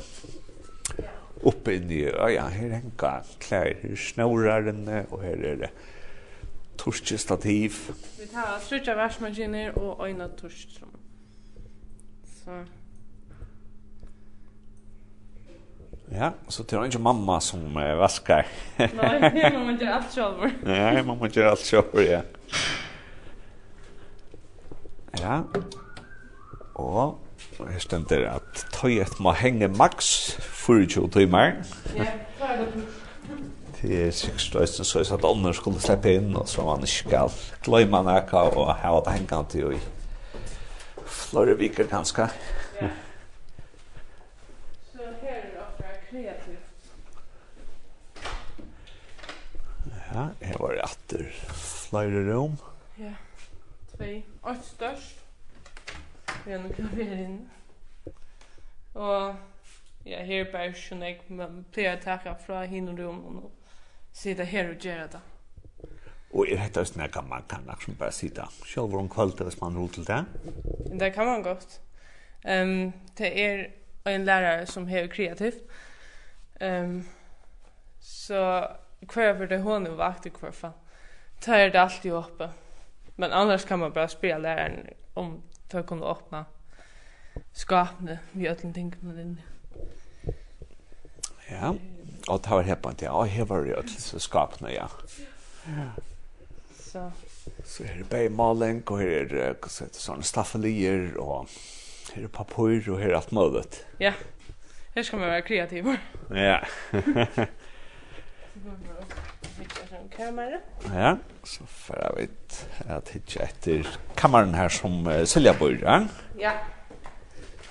[1.42, 5.70] opp inn i, ja, her hänger klær, her snårar den og her er det
[6.78, 7.78] torske stativ.
[8.18, 10.90] Vi tar trutja versmaskiner og øyna turskstrom.
[12.44, 12.62] Så.
[16.12, 18.48] Ja, så det er ikke mamma som uh, vaskar.
[18.78, 20.56] Nei, mamma gjør alt sjálfur.
[20.68, 22.20] Nei, mamma gjør alt sjálfur, ja.
[25.20, 25.38] Ja.
[26.74, 27.18] Og
[27.68, 31.62] her stender at tøyet må henge maks 24 timer.
[31.96, 32.86] Ja, klar det.
[33.82, 37.32] Det er sikkert også så at andre skulle slippe inn, og så man ikke skal
[37.66, 39.80] glemme noe og ha det hengende til i
[41.12, 42.22] flere viker ganske.
[42.80, 42.88] Ja.
[44.92, 46.68] Så her er dere kreativt.
[50.14, 51.24] Ja, her var det etter
[51.56, 52.54] flere rom.
[52.98, 53.14] Ja,
[53.96, 54.24] tvei.
[54.42, 55.18] Og størst.
[56.44, 57.40] Vi har noen klaver inn.
[58.94, 59.34] Og
[60.06, 63.50] ja, her er bare skjønner jeg, men pleier å takke fra hinne og nå
[64.12, 65.20] sitta her og gjøre det.
[66.32, 69.76] Og er dette også noe man kan liksom bare sitte selv om kvalitet hvis man
[69.76, 71.00] roter til det?
[71.00, 71.80] Det kan man godt.
[72.48, 73.66] Um, det er
[74.06, 75.60] en lärare som er kreativt.
[76.60, 77.04] Um,
[78.00, 78.66] så
[79.08, 80.72] kvar for det hon er vakt i kvar fall.
[81.40, 82.50] Ta er det alltid uppe.
[83.16, 86.44] Men annars kan man bara spela läraren om för kunna öppna
[87.52, 89.42] skapande vi öllin ting med inne.
[91.50, 91.74] Ja
[92.28, 94.86] og det var heppan ja, og her var det ødel, så skapna, ja.
[96.76, 97.10] Så.
[97.64, 99.54] Så her er beimaling, og her er
[99.96, 101.48] sånne staffelier, og
[102.14, 103.64] her er papur, og her er alt mulig.
[104.00, 104.12] Ja,
[104.94, 105.88] her skal man være kreativ.
[106.30, 106.58] Ja.
[110.92, 112.56] Ja, så får jeg vidt
[112.90, 116.02] at hitje etter kammeren her som Silja bor, ja?
[116.38, 116.52] Ja.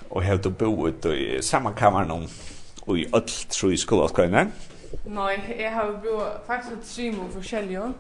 [0.10, 2.26] Og hevde bo ut i samme kammeren om
[2.82, 4.50] Og i öll tror jag skulle åka?
[5.06, 7.94] Nej, jag har bo faktiskt ett tre mot försäljare.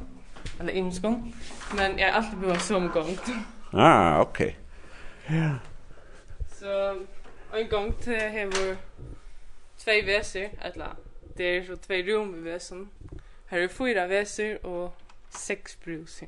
[0.60, 1.34] Eller Imskon.
[1.76, 3.18] Men jag har alltid bo som gång.
[3.72, 4.58] Ah, okej.
[5.26, 5.38] Okay.
[5.38, 5.56] Ja.
[6.60, 7.00] Så
[7.58, 8.76] en gång till har
[9.78, 10.50] två väser.
[10.62, 10.90] Eller
[11.38, 12.90] det är så två rum i väsen.
[13.48, 14.96] Här är fyra väser och
[15.30, 16.22] sex brus.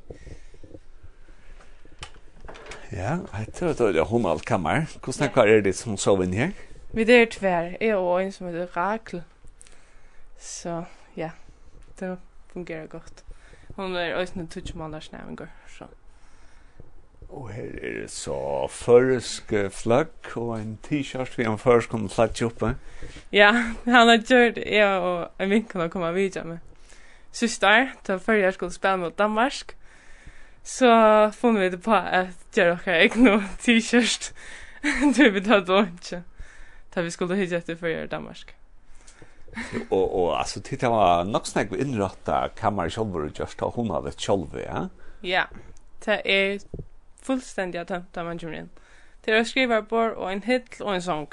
[2.91, 4.85] Ja, jeg tror det er hundalt kammer.
[5.03, 6.45] Hvordan er det som sover inn her?
[6.45, 6.72] Ja.
[6.93, 7.61] Vi det er tvær.
[7.81, 9.23] Jeg er en som heter Rakel.
[10.39, 10.83] Så
[11.17, 11.29] ja,
[11.99, 12.17] det
[12.53, 13.23] fungerer godt.
[13.75, 15.85] Hun er også en tutsmålersnævinger, så.
[17.29, 22.45] Og her er det så førsk flagg og en t-shirt vi har først kunne flagge
[22.45, 22.75] oppe.
[23.31, 23.51] Ja,
[23.85, 26.57] han har gjort jeg og en vinkel å komme videre med.
[27.31, 29.73] Syster, da før jeg skulle spille mot Danmark,
[30.63, 34.29] så funnet vi det på at gjøre dere ikke noe t-shirt.
[35.17, 36.23] Du vet at det var.
[36.95, 38.55] Da vi skulle hyggja efter för Danmark.
[39.89, 44.11] Og, och alltså titta var nok snakk vi inrätta kammar själva just og hun hadde
[44.11, 44.89] själva ja.
[45.21, 45.43] Ja.
[46.05, 46.59] Det er är
[47.21, 48.69] fullständiga tömta man kommer in.
[49.25, 51.27] Det är skrivarbord och en hill och en sång.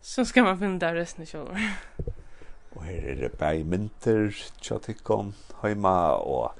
[0.00, 1.58] Så ska man finna där resten själva.
[2.76, 6.52] og her er det bare mynter, tjatikkon, heima, og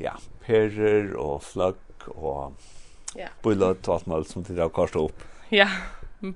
[0.00, 0.14] ja,
[0.46, 2.54] perer, og flagg, og
[3.16, 3.28] ja.
[3.42, 5.26] bøylet og alt mulig som tidligere har kastet opp.
[5.52, 5.68] Ja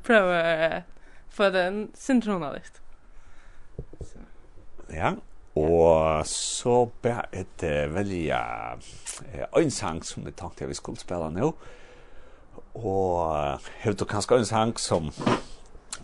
[0.04, 0.82] prøve
[1.34, 2.80] få den syndronalist.
[4.00, 4.22] Så.
[4.94, 5.14] Ja,
[5.54, 11.52] og så ble et veldig uh, en sang som vi tenkte vi skulle spille nå.
[12.74, 15.10] Og jeg vet kanskje en sang som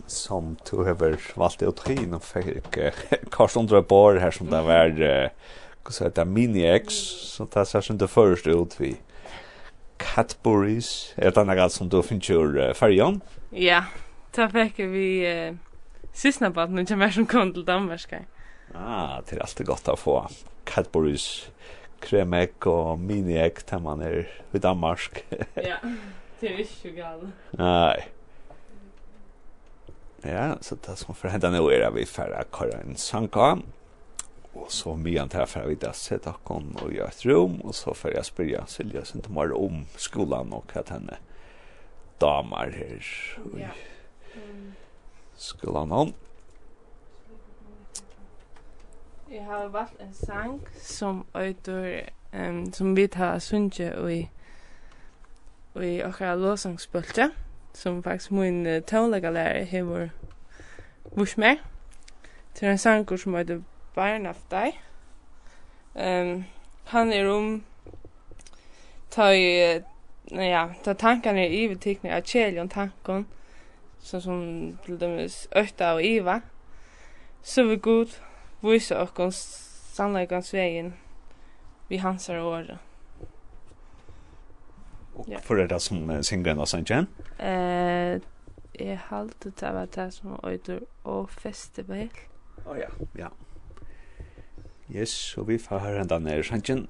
[0.07, 0.95] som du har
[1.35, 3.01] valgt ut hin og fikk uh,
[3.35, 6.97] kanskje under et Drøbor her som det var uh, hva så det, Mini-X
[7.33, 8.95] så det ser ikke først ut vi
[10.01, 13.21] Cadbury's, er det noe som då finns uh, färjan.
[13.51, 13.83] Ja,
[14.35, 15.57] da fikk vi uh,
[16.13, 18.13] siste på at som kommer som kom til Danmark.
[18.75, 20.27] Ah, det er alltid godt å få
[20.65, 21.49] Cadbury's
[22.01, 25.23] kremek och miniek til man er i Danmark.
[25.55, 25.77] ja,
[26.41, 27.29] det er ikke galt.
[27.57, 28.01] Nei.
[30.23, 33.59] Ja, så det som får hända nu är att vi färra köra en sanka.
[34.53, 37.75] Och så medan det här för vi där sätta kon och göra ett rum och
[37.75, 41.17] så för jag spyrja Silja sen till mer om skolan och att henne
[42.17, 43.05] damer här.
[43.59, 43.67] Ja.
[45.35, 46.13] Skolan hon.
[49.29, 54.29] Jag har valgt en sang som øyder, um, som vi tar sunje och i
[55.73, 57.31] og i och låsangsbulta
[57.73, 60.09] som faktisk min uh, tonläggarlärare har
[61.15, 61.57] vurs med.
[62.59, 63.61] Det är en sang som øyder
[63.95, 64.71] Barnaftai.
[65.95, 66.43] Ehm
[66.91, 67.63] han er om
[69.11, 69.83] ta ju
[70.31, 73.25] ja, ta tankarna i övertygna av käljon tankon
[73.99, 76.41] så som til dem Øyta og Iva,
[77.43, 78.07] Så vi god
[78.61, 80.93] vise och sannleikans vegin
[81.87, 82.77] vi hansar år.
[85.15, 85.39] Og ja.
[85.39, 86.91] för det som singren av Saint
[87.39, 88.21] Eh,
[88.79, 92.09] jeg halte det var det som øyder og festival.
[92.65, 93.27] Å oh, ja, ja.
[94.91, 96.87] Yes, og vi får høre enda nere sangen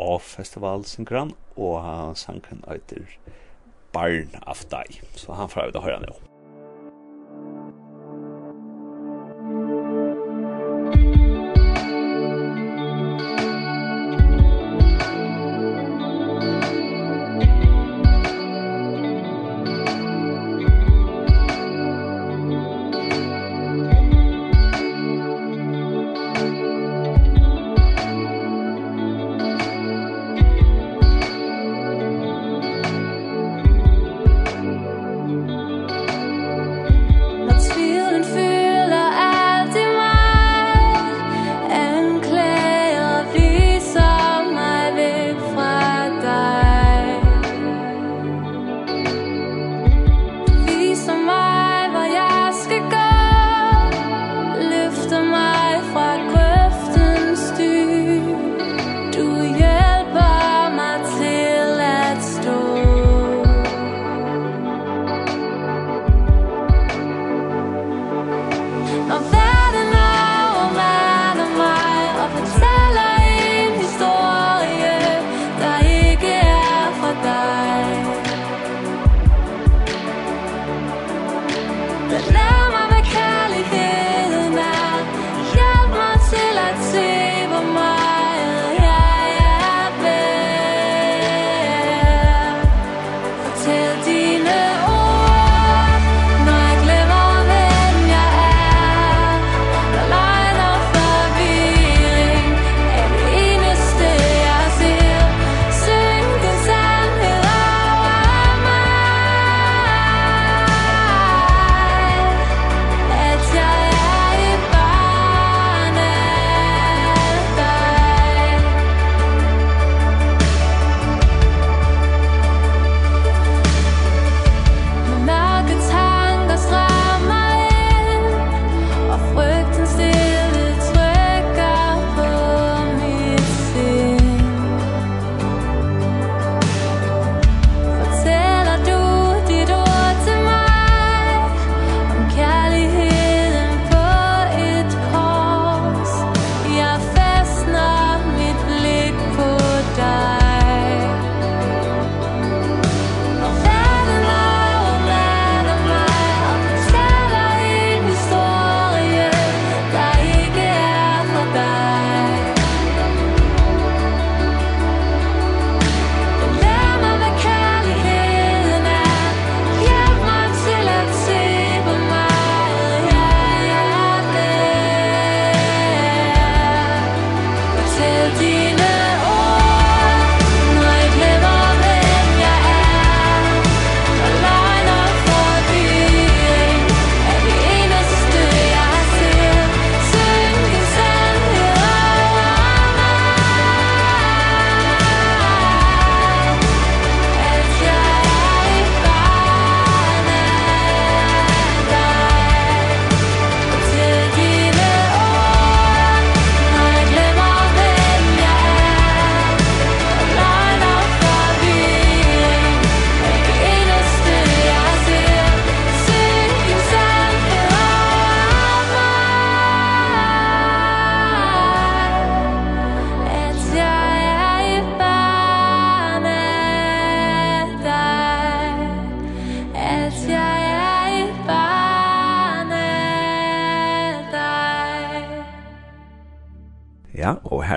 [0.00, 3.16] av festivalsynkeren, og han sangen øyder
[3.90, 5.00] Barn av deg.
[5.18, 6.29] Så han får høre det nå.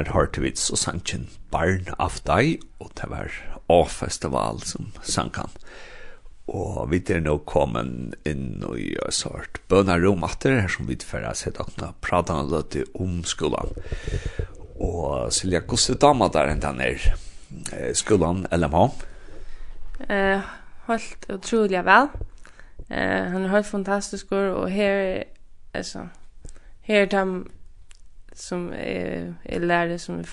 [0.04, 3.32] her hørte vi så sangen Barn av deg, og det var
[3.72, 5.51] A-festival som sang han.
[6.51, 11.30] Og vi er nå kommet inn i en sort bønarom etter, her som vi tilfører
[11.30, 13.72] har sett åkna prata og om skolan.
[14.76, 18.84] Og Silja, hvordan dama der enn den er skolan, LMH?
[20.10, 20.54] Eh,
[20.89, 22.12] helt utrolig vel.
[22.89, 25.24] Eh, han er helt fantastisk, og her,
[25.74, 26.10] altså,
[26.82, 27.45] her er de
[28.34, 30.27] som är, är lärare som är,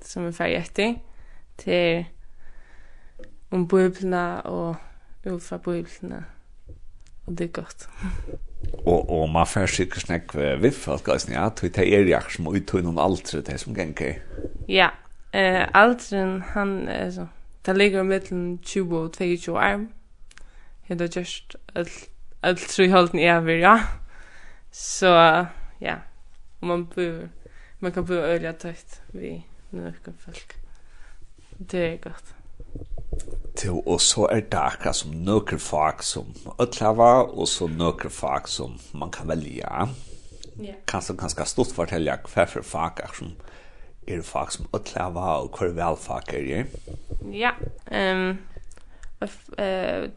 [0.00, 1.00] som är färg efter
[1.56, 2.04] till
[3.48, 4.76] om biblarna och
[5.24, 6.24] ulfa biblarna
[7.24, 7.88] och det är gott.
[8.84, 12.54] och och man får sig snack vi folk alltså ja att det är jag som
[12.54, 14.22] ut och någon allt det som gänke.
[14.66, 14.90] Ja.
[15.32, 17.28] Eh altren han alltså
[17.62, 19.86] det ligger mellan 20 och 22 år.
[20.86, 22.10] Det är just allt
[22.40, 23.80] allt så i halten är vi ja.
[24.70, 25.06] Så
[25.78, 25.96] ja,
[26.60, 27.28] og man bor
[27.80, 30.58] man kan bo öliga tøyt vi nøkken folk.
[31.70, 32.34] Det er godt
[33.56, 36.26] Til, og så er det akkurat som nøkker fag som
[36.62, 39.88] øtlava, og så nøkker fag som man kan velge.
[40.62, 40.74] Ja.
[40.86, 43.32] Kanskje ganske stort fortelle hva for fag er som
[44.08, 46.66] er fag som øtlava, og hva vel fag er det?
[47.32, 47.50] Ja,
[47.90, 48.38] um,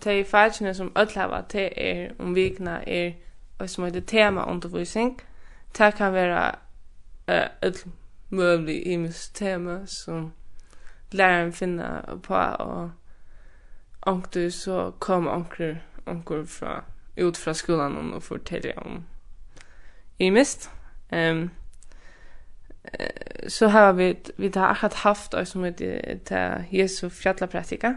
[0.03, 3.11] de fagene som øtlava, det er om vikna er,
[3.59, 5.21] og som heter tema temaundervisning,
[5.77, 6.51] det kan være
[7.27, 7.85] uh, et
[8.29, 10.33] mulig imisk tema som
[11.11, 12.91] læreren finner på, og
[14.05, 16.83] anker så kom anker, anker fra,
[17.21, 19.03] ut fra skolan og forteller om
[20.19, 20.71] imist.
[21.13, 21.49] Ehm
[23.47, 27.93] så har vi vi har akkurat haft oss som heter ta Jesu fjallapraktika.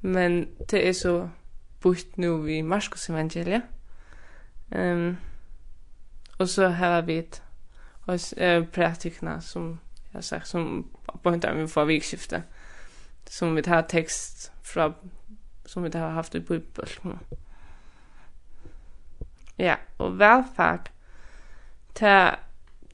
[0.00, 1.28] Men det er så
[1.80, 3.62] bort nu vi Marskos evangeliet
[4.74, 5.16] Ehm um,
[6.36, 7.42] Och så har vi ett
[8.06, 9.78] och eh praktikerna som
[10.12, 10.88] jag sa som
[11.22, 12.42] på inte vi får vikskifte
[13.24, 14.94] som vi tar text från
[15.64, 16.88] som vi har haft i bubbel.
[19.56, 20.90] Ja, och välfärd
[21.96, 22.36] ta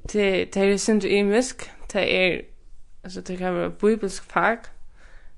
[0.08, 2.40] te te er sindu imisk, ta er
[3.04, 4.58] altså det kan være bibelsk fag,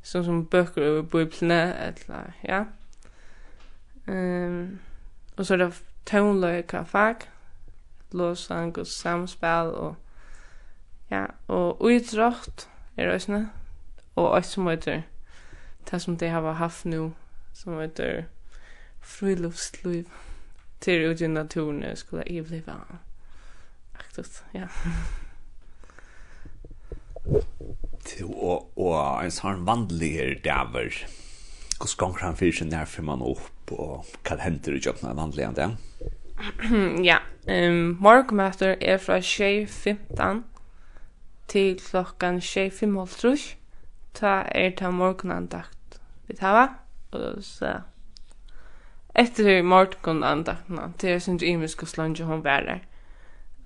[0.02, 2.64] som som bøker over biblene eller ja.
[4.08, 4.78] Ehm um,
[5.36, 7.16] og så er det tonløyka fag,
[8.14, 9.94] lovsang og samspel og
[11.10, 13.46] ja, og utrått er det også,
[14.16, 15.02] og også som heter
[15.90, 17.12] det som de har haft nu,
[17.52, 18.24] som heter
[19.00, 20.06] friluftsliv
[20.80, 22.72] til ut i naturen skulle jag överleva.
[23.92, 24.68] Aktivt, ja.
[28.04, 30.98] Til og, og en sånn vanlig er dæver.
[31.78, 35.46] Hvordan ganger han fyrir seg nærfyr man opp, og hva hender i jobben av vanlig
[35.46, 35.70] enn det?
[37.10, 37.18] ja,
[37.48, 40.42] um, morgmøter er fra 6.15
[41.48, 43.56] til klokkan 6.55.
[44.14, 46.68] Ta er ta morgunandakt vi tava.
[47.10, 47.80] Og så
[49.14, 52.78] etter morgunandakten, det er sin imisk og slunge hon værer.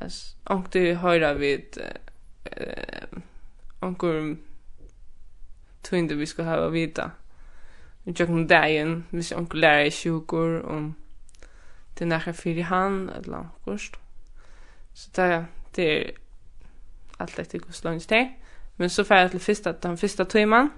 [0.01, 0.35] Altså,
[0.75, 1.81] du høyra vid
[2.47, 3.21] uh,
[3.81, 4.35] onkur
[5.83, 7.09] tunde vi skal hava vita.
[8.05, 10.95] Vi tjøkken dagen, hvis onkur lærer sjukur om um,
[11.99, 13.97] det er nærkere fyrir han, eller angust.
[14.95, 15.47] Så det,
[15.77, 16.11] det er
[17.19, 18.29] alt etter gos langs det.
[18.77, 20.71] Men så fer jeg til fyrsta, den fyrsta tøyman,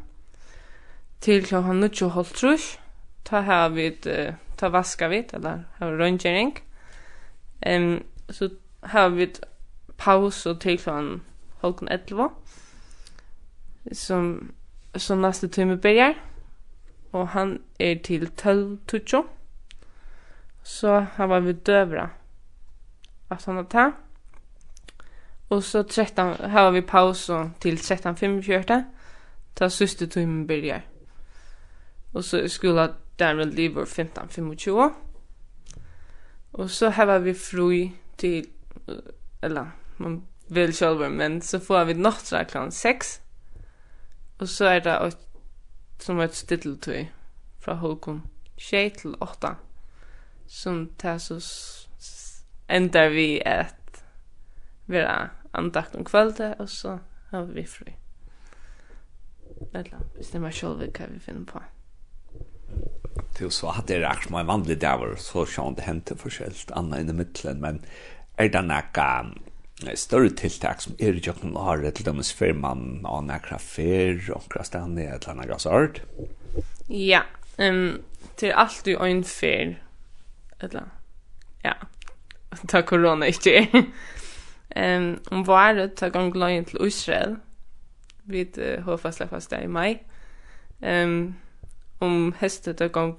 [1.20, 2.78] til klokkan 9.30,
[3.24, 4.08] ta her vid,
[4.56, 6.58] ta vaska vid, eller ha røngjering.
[7.66, 8.48] Um, så
[8.92, 9.42] her vid
[9.98, 11.22] paus og til han
[11.60, 12.28] halvkon 11,
[13.92, 14.52] som,
[14.96, 16.14] som neste tøyme byrjar,
[17.12, 19.39] og han er til 12.30
[20.70, 22.10] så hava vi døvra.
[23.28, 23.92] Att han ta.
[25.48, 28.82] Och så 13 hava vi paus till 13:45.
[29.54, 30.82] Ta sista min börjar.
[32.12, 34.90] Och så skulle Daniel med lever 15:25.
[36.50, 38.46] Och så hava vi fri till
[39.42, 43.20] eller man vill själva men så får vi nattra klockan 6.
[44.38, 45.18] Och så är det ett,
[45.98, 47.06] som ett stilltøy
[47.60, 48.22] fra Holkom
[48.58, 49.56] 6 til 8
[50.50, 51.40] som tar så
[52.66, 54.04] ändar vi att
[54.84, 56.98] vara andakt om kvällte och så
[57.30, 57.92] har vi fri.
[59.74, 61.62] Eller bestämma själva hva vi finner på.
[63.38, 67.00] Det så att det är akkurat en vanlig dæver, så sjön det händer forskjellt, anna
[67.00, 67.78] inn i mitten men
[68.36, 69.06] er det nekka
[69.94, 74.50] større tiltak som er i jobben har til dem før man har nekra fer og
[74.50, 76.02] hva stedet er et eller annet gassart?
[76.88, 77.22] Ja,
[77.58, 78.02] um,
[78.36, 79.78] til alt du øyn fer
[80.60, 80.82] eller
[81.64, 81.72] ja,
[82.68, 83.84] ta corona ikke er.
[84.76, 87.36] Ehm um, var ta gang løgn til Israel
[88.24, 89.98] vid uh, Hofasla i mai.
[90.82, 91.36] Um,
[92.00, 93.18] um hestet ta gang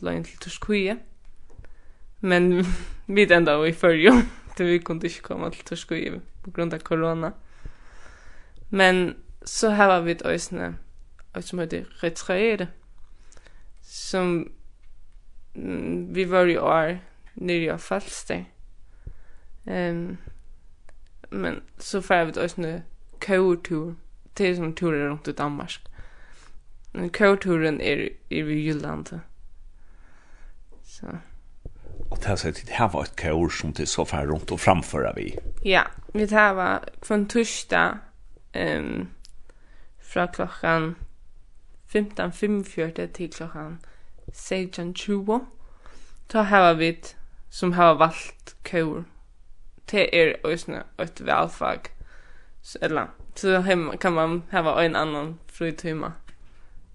[0.00, 0.98] løgn til Torskuje,
[2.20, 2.64] Men
[3.06, 4.12] vi enda i förjo
[4.56, 7.32] det vi kunde inte komma till Turskuje på grund av corona.
[8.68, 10.74] Men så här var vi ett ösne
[11.40, 12.68] som heter Retraede
[13.82, 14.52] som
[15.54, 16.98] mm, vi var i år
[17.34, 18.44] nere i Falster.
[19.66, 20.18] Ehm
[21.30, 22.82] men så får vi oss nu
[23.20, 23.94] kårtur
[24.34, 25.80] till som turer runt i Danmark.
[26.92, 29.20] Men kårturen är i Jylland.
[30.82, 31.06] Så.
[32.10, 34.60] Och det här sättet, det här var ett kaur som til så fär runt och
[34.60, 35.38] framföra vi.
[35.62, 35.82] Ja,
[36.12, 37.98] vi tar var från torsdag
[38.54, 39.08] um,
[39.98, 40.94] från klockan
[41.88, 43.78] 15.45 till klockan
[44.32, 44.94] seytjan
[46.28, 47.16] Ta hava vit
[47.50, 49.04] sum hava valt kór.
[49.86, 51.90] Te er eisini eitt valfag.
[52.80, 56.12] Eller, så hem kan man hava ein annan frítíma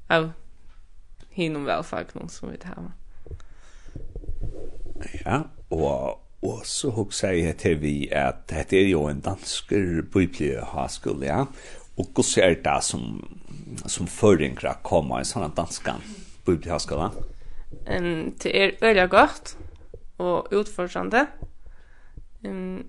[0.10, 0.32] av
[1.32, 2.92] hinum valfagnum sum vit hava.
[5.26, 11.26] Ja og og så hugsa eg til vi at dette er jo en dansker bibelhøgskole
[11.26, 11.46] ja.
[11.98, 13.08] Og hvordan er det som
[13.88, 16.04] som føringer kommer i sånne danskan?
[16.46, 17.10] bibelhaskala?
[17.88, 19.58] Um, det er øyla godt
[20.18, 21.28] og utforsande.
[22.46, 22.86] Um,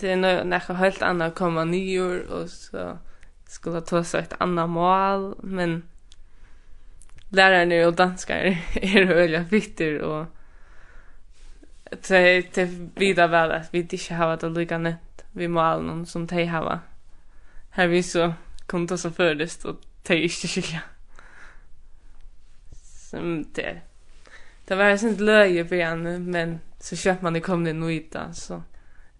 [0.00, 2.96] det er noe nekka helt anna koma nyår, og så
[3.48, 5.82] skulle ta seg et anna mål, men
[7.30, 10.26] lærerne og danskare er øyla vittir, og
[11.90, 16.26] det det vida väl att vi inte har det lika nett vi mål någon som
[16.26, 16.80] te hava.
[17.70, 18.32] Här vi så
[18.66, 20.80] kom det så förrest och te inte skilja
[23.10, 23.80] som det
[24.68, 27.90] det var en sånt löje på igen men så köpt man det kom det nog
[27.90, 28.62] inte så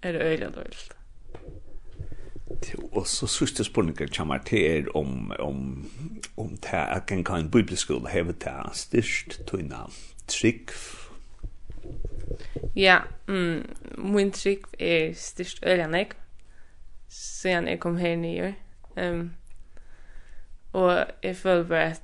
[0.01, 0.95] är det öjligt dåligt.
[2.93, 5.91] og så sørste spørninger kommer til er om om
[6.37, 9.91] om det här kan kan en bibelskola häva det här styrst tunna
[10.27, 10.71] trygg.
[12.77, 13.67] Ja, mm,
[13.99, 16.17] min trygg er styrst öjligt
[17.09, 18.55] siden jeg kom her nye
[19.03, 19.31] Um,
[20.73, 22.03] og jeg føler bare at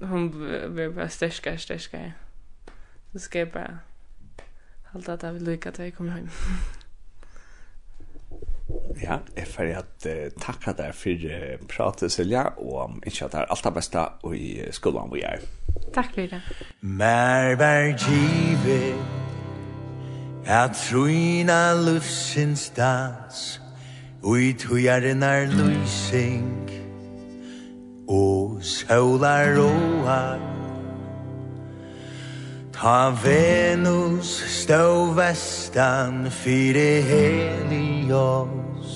[0.00, 0.30] hon
[0.74, 2.12] blir bara stärskare, stärskare.
[3.12, 3.78] Så ska jag bara
[4.84, 6.28] hålla att jag vill lycka till jag kommer hem.
[9.02, 13.40] Ja, jeg får at uh, takka deg for uh, pratet, Silja, og ikke at det
[13.40, 14.02] er alt det beste
[14.34, 15.44] i skolen vi er.
[15.94, 16.40] Takk for det.
[16.80, 18.98] Mer vær givet
[20.46, 23.60] at truina lufsins dans
[24.22, 26.75] Ui i tujaren er lusing
[28.08, 30.38] og solar roar
[32.72, 38.92] Ta Venus stå vestan fyre helios.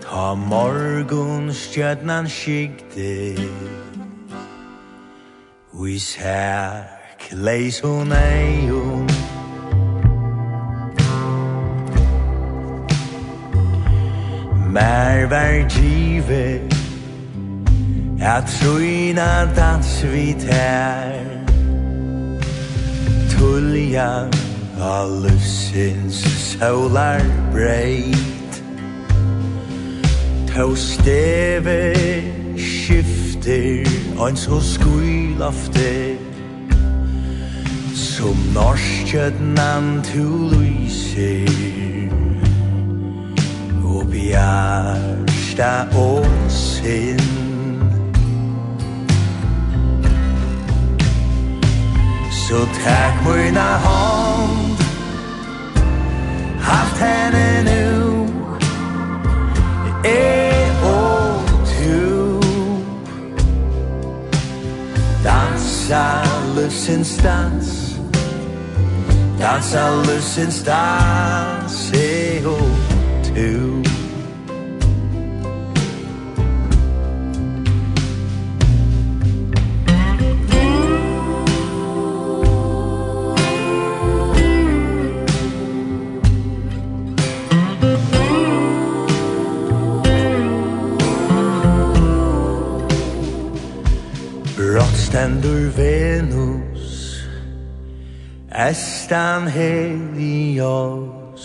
[0.00, 3.36] Ta morgun stjörnan skikte
[5.72, 6.86] Vi sær
[7.32, 9.08] leis hun eion
[14.72, 16.77] Mer var givet
[18.18, 21.22] Jeg trøyna dans vi tær.
[23.30, 24.26] Tulja
[24.82, 28.58] av lussins sølar breit
[30.50, 31.94] Tau steve
[32.58, 33.86] skifter
[34.18, 36.18] Ans og skuilafte
[37.94, 41.46] Som norskjødnan tu lyser
[43.84, 47.37] Og bjarsta og sinn
[52.48, 54.78] Så tack mina hand
[56.60, 58.26] Haft henne nu.
[60.04, 62.40] E o tu
[65.24, 66.22] Dansa
[66.56, 67.98] lussens dans
[69.38, 73.87] Dansa lussens dans E och tu
[95.28, 97.22] Stendur Venus
[98.48, 101.44] Estan Helios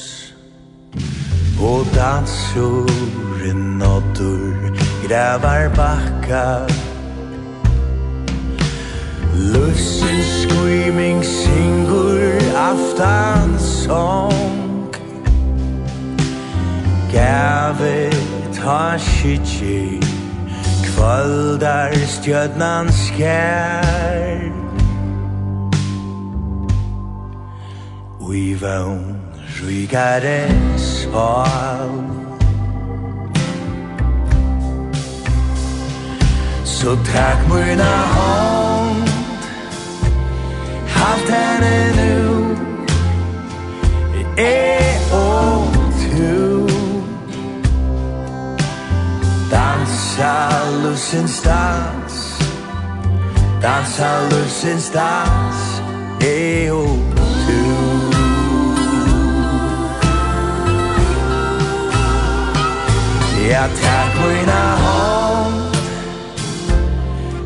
[1.60, 4.56] Og dansurin noddur
[5.08, 6.68] Gravar bakka
[9.52, 14.96] Lussin screaming singur Aftan song.
[17.12, 20.23] Gavet ha shitjig
[21.04, 24.52] kvöldar stjörnan skär
[28.20, 29.20] Och vön
[29.62, 30.48] rygare
[30.78, 32.04] sval
[36.64, 39.10] Så takk mina hånd
[40.88, 42.56] Halt henne nu
[44.38, 46.53] E åt hur
[50.16, 52.38] That's how loosen starts
[53.60, 55.80] That's how loosen starts
[56.22, 56.86] Hey, oh,
[57.48, 58.14] too
[63.50, 65.76] Ja, takk mina hånd.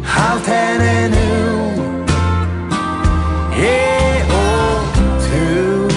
[0.04, 1.30] Halt henne nu.
[3.52, 4.80] Hey, oh,
[5.26, 5.88] too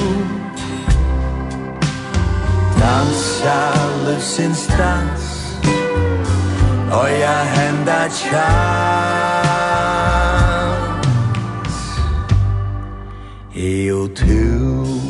[2.79, 3.61] Dansa
[4.07, 5.20] lufsins dans
[6.91, 8.31] Moja henda chans.
[13.55, 15.10] Eu tu.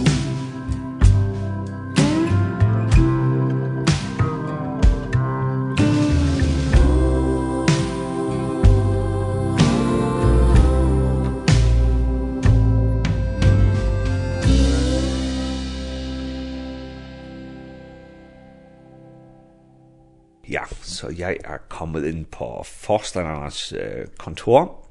[21.01, 24.89] så jeg er kommet inn på forstandernes øh, kontor,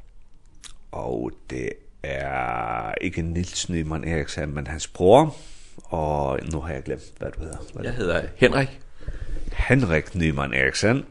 [0.92, 1.70] og det
[2.04, 5.36] er ikke Nils Nyman Eriksen, men hans bror,
[5.84, 7.58] og nu har jeg glemt, hvad du hedder.
[7.74, 8.80] Hvad jeg hedder Henrik.
[9.54, 11.06] Henrik Nyman Eriksen,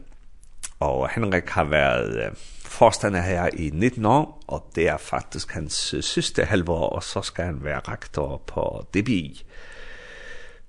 [0.79, 2.31] og Henrik har været øh,
[2.65, 7.21] forstander her i 19 år, og det er faktisk hans øh, sidste halvår, og så
[7.21, 9.45] skal han være rektor på DBI.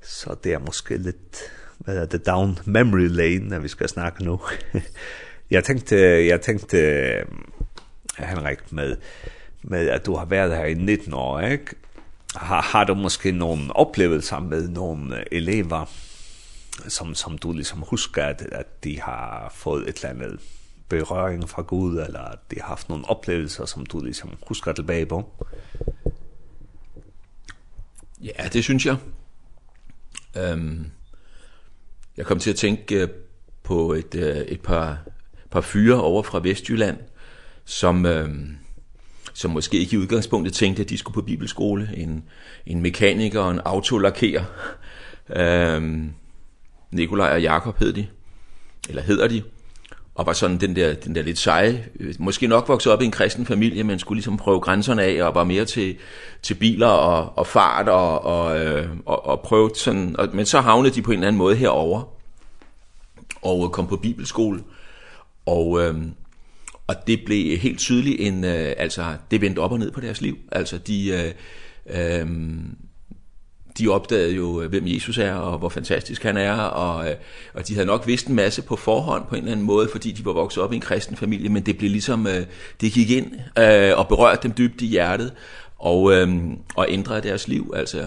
[0.03, 1.53] Så det er måske lidt
[1.87, 4.39] vad det down memory lane när vi ska snacka nu.
[5.49, 7.25] jag tänkte jag tänkte
[8.17, 8.97] Henrik med
[9.61, 11.69] med att du har varit här i 19 år, ik?
[12.35, 15.89] Har, har du måske någon upplevelser med någon elever
[16.89, 20.41] som som du liksom huskar att, at de har fått ett eller annat
[20.89, 25.07] beröring fra Gud, eller at de har haft nogle oplevelser, som du ligesom husker tilbage
[25.07, 25.25] på?
[28.21, 28.97] Ja, det synes jeg.
[30.37, 30.91] Øhm,
[32.21, 33.09] Jeg kom til at tænke
[33.63, 34.15] på et,
[34.49, 34.99] et par,
[35.51, 36.97] par fyre over fra Vestjylland,
[37.65, 38.29] som, øh,
[39.35, 41.91] som måske ikke i udgangspunktet tænkte, at de skulle på bibelskole.
[41.97, 42.25] En,
[42.67, 44.45] en mekaniker og en autolakerer.
[45.37, 46.03] Øh,
[46.91, 48.07] Nikolaj og Jakob hed de,
[48.89, 49.43] eller hedder de
[50.15, 51.85] og var sådan den der, den der lidt seje,
[52.19, 55.35] måske nok vokset op i en kristen familie, men skulle ligesom prøve grænserne af, og
[55.35, 55.97] var mere til,
[56.43, 58.45] til biler og, og fart, og, og,
[59.07, 62.03] og, og prøve sådan, og, men så havnede de på en eller anden måde herover
[63.43, 64.63] og kom på bibelskole,
[65.47, 65.95] og, øh,
[66.87, 70.21] og det blev helt tydeligt en, øh, altså det vendte op og ned på deres
[70.21, 71.35] liv, altså de,
[71.87, 72.27] øh, øh,
[73.81, 77.15] de opdagede jo, hvem Jesus er, og hvor fantastisk han er, og,
[77.55, 80.13] og de havde nok vidst en masse på forhånd på en eller anden måde, fordi
[80.13, 82.27] de var vokset op i en kristen familie, men det blev ligesom,
[82.81, 83.33] det gik ind
[83.97, 85.33] og berørte dem dybt i hjertet,
[85.79, 86.03] og,
[86.75, 88.05] og ændrede deres liv, altså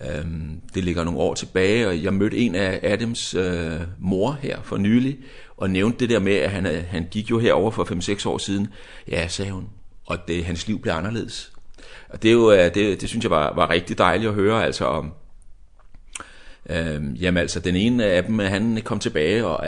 [0.00, 4.62] Ehm det ligger nogle år tilbage og jeg mødte en af Adams øh, mor her
[4.62, 5.18] for nylig
[5.56, 8.68] og nævnte det der med at han han gik jo herover for 5-6 år siden.
[9.08, 9.68] Ja, sagde hun.
[10.06, 11.52] Og det hans liv blev anderledes.
[12.08, 14.84] Og det er jo det det synes jeg var var rigtig dejligt at høre altså
[14.84, 15.12] om
[16.70, 19.66] ehm jamen altså den ene af dem han kom tilbage og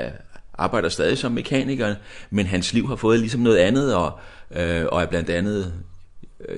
[0.55, 1.95] arbejder stadig som mekaniker,
[2.31, 4.19] men hans liv har fået liksom noget andet og
[4.51, 5.75] øh, og er blandt andet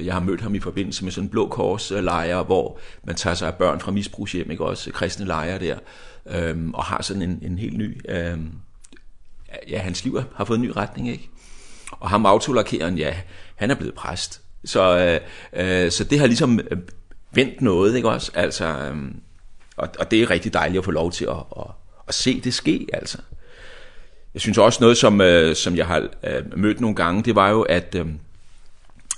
[0.00, 3.34] jeg har mødt ham i forbindelse med sådan en blå kors lejre, hvor man tager
[3.34, 5.78] sig af børn fra misbrugshjem, ikke også kristne lejre der.
[6.30, 8.52] Ehm og har sådan en en helt ny ehm
[9.68, 11.30] ja, hans liv har fået en ny retning, ikke?
[11.90, 13.14] Og ham autolakeren, ja,
[13.56, 16.60] han er blevet præst, Så øh, øh, så det har liksom
[17.32, 18.32] vendt noget, ikke også?
[18.34, 18.96] Altså øh,
[19.76, 21.66] og og det er rigtig dejligt at få lov til at at,
[22.08, 23.18] at se det ske, altså.
[24.34, 27.50] Jeg synes også noget som øh, som jeg har øh, mødt nogle gange, det var
[27.50, 28.06] jo at øh,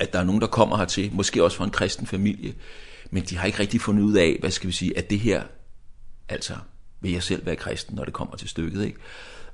[0.00, 2.54] at der er nogen der kommer her til, måske også fra en kristen familie,
[3.10, 5.42] men de har ikke rigtig fundet ud af, hvad skal vi sige, at det her
[6.28, 6.54] altså
[7.00, 8.98] vil jeg selv være kristen, når det kommer til stykket, ikke?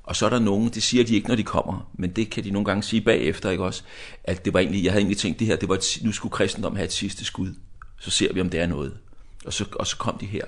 [0.03, 2.43] Og så er der nogen, det siger de ikke, når de kommer, men det kan
[2.43, 3.83] de nogle gange sige bagefter, ikke også?
[4.23, 6.31] At det var egentlig, jeg havde egentlig tænkt det her, det var et, nu skulle
[6.31, 7.53] kristendom have et sidste skud.
[7.99, 8.97] Så ser vi, om det er noget.
[9.45, 10.45] Og så, og så kom de her.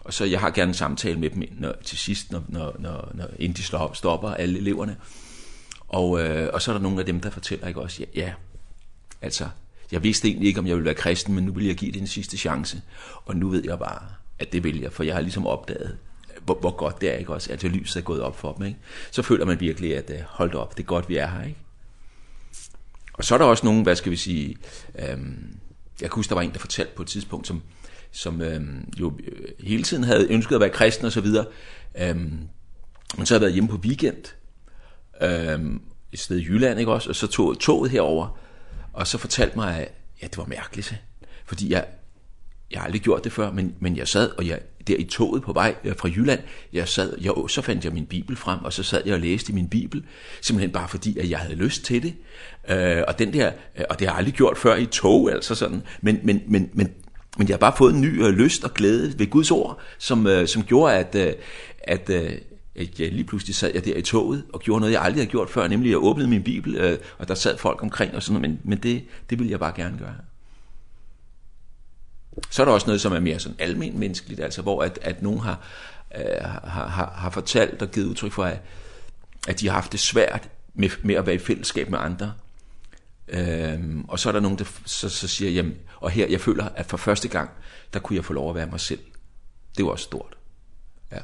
[0.00, 3.10] Og så jeg har gerne en samtale med dem når, til sidst, når, når, når,
[3.14, 4.96] når inden de slår, stopper alle eleverne.
[5.88, 8.02] Og, øh, og så er der nogle af dem, der fortæller, ikke også?
[8.14, 8.32] Ja, ja
[9.22, 9.48] altså,
[9.92, 12.00] jeg vidste egentlig ikke, om jeg ville være kristen, men nu vil jeg give det
[12.00, 12.82] en sidste chance.
[13.24, 14.02] Og nu ved jeg bare,
[14.38, 15.98] at det vil jeg, for jeg har ligesom opdaget,
[16.48, 17.52] hvor, hvor godt det er, ikke også?
[17.52, 18.78] Altså lyset er gået op for dem, ikke?
[19.10, 21.58] Så føler man virkelig, at hold op, det er godt, vi er her, ikke?
[23.12, 24.56] Og så er der også nogen, hvad skal vi sige,
[24.98, 25.58] øhm,
[26.00, 27.62] jeg kan huske, der var en, der fortalte på et tidspunkt, som,
[28.12, 29.18] som øhm, jo
[29.60, 31.46] hele tiden havde ønsket at være kristen og så videre,
[32.00, 32.38] øhm,
[33.16, 34.24] men så havde været hjemme på weekend,
[35.22, 35.80] øhm,
[36.12, 37.08] et sted i Jylland, ikke også?
[37.08, 38.38] Og så tog toget herover
[38.92, 39.92] og så fortalte mig, at
[40.22, 41.02] ja, det var mærkeligt,
[41.46, 41.86] fordi jeg,
[42.70, 45.42] jeg har aldrig gjort det før, men, men jeg sad, og jeg, der i toget
[45.42, 46.40] på vej fra Jylland,
[46.72, 49.52] jeg sad, jeg, så fandt jeg min bibel frem, og så sad jeg og læste
[49.52, 50.04] min bibel,
[50.40, 52.14] simpelthen bare fordi, at jeg havde lyst til det.
[52.70, 53.52] Øh, og, den der,
[53.90, 56.92] og det har jeg aldrig gjort før i tog, altså sådan, men, men, men, men,
[57.38, 60.26] men jeg har bare fået en ny øh, lyst og glæde ved Guds ord, som,
[60.26, 61.32] øh, som gjorde, at, øh,
[61.78, 62.32] at øh,
[62.78, 65.30] at jeg lige pludselig sad jeg der i toget og gjorde noget, jeg aldrig havde
[65.30, 68.40] gjort før, nemlig jeg åbnede min bibel, øh, og der sad folk omkring og sådan
[68.40, 70.14] noget, men, men det, det ville jeg bare gerne gøre.
[72.50, 75.22] Så er der også noget, som er mere sådan almen menneskeligt, altså hvor at, at
[75.22, 75.60] nogen har,
[76.14, 78.58] øh, har, har, har fortalt og givet udtryk for, at,
[79.48, 82.32] at de har haft det svært med, med at være i fællesskab med andre.
[83.28, 86.68] Øhm, og så er der nogen, der så, så siger, jamen, og her, jeg føler,
[86.74, 87.50] at for første gang,
[87.92, 89.00] der kunne jeg få lov at være mig selv.
[89.76, 90.36] Det var også stort.
[91.12, 91.20] Ja.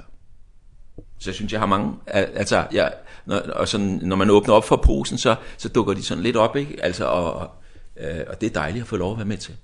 [1.19, 2.95] Så jeg synes, jeg har mange, altså, jeg,
[3.27, 6.37] når, og sådan, når man åbner op for posen, så, så dukker de sådan lidt
[6.37, 6.85] op, ikke?
[6.85, 7.51] Altså, og,
[7.97, 9.57] øh, og det er dejligt at få lov at være med til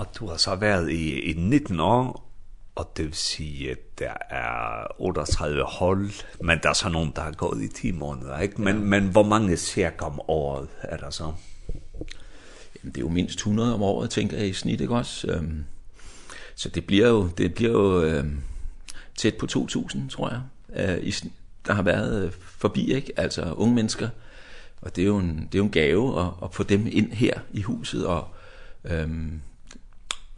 [0.00, 2.28] at du har så været i, i 19 år,
[2.74, 7.22] og det vil sige, at der er 38 hold, men der er så nogen, der
[7.22, 8.62] har gået i 10 måneder, ikke?
[8.62, 8.82] Men, ja.
[8.82, 11.32] men hvor mange cirka om året er der så?
[12.76, 15.40] Jamen, det er jo mindst 100 om året, tænker jeg i snit, ikke også?
[16.54, 18.24] Så det bliver jo, det bliver jo øh,
[19.16, 20.40] tæt på 2.000, tror jeg,
[20.98, 21.14] øh, i,
[21.66, 23.12] der har været forbi, ikke?
[23.16, 24.08] Altså unge mennesker,
[24.80, 27.12] og det er jo en, det er jo en gave at, at få dem ind
[27.12, 28.28] her i huset, og
[28.84, 29.40] øhm,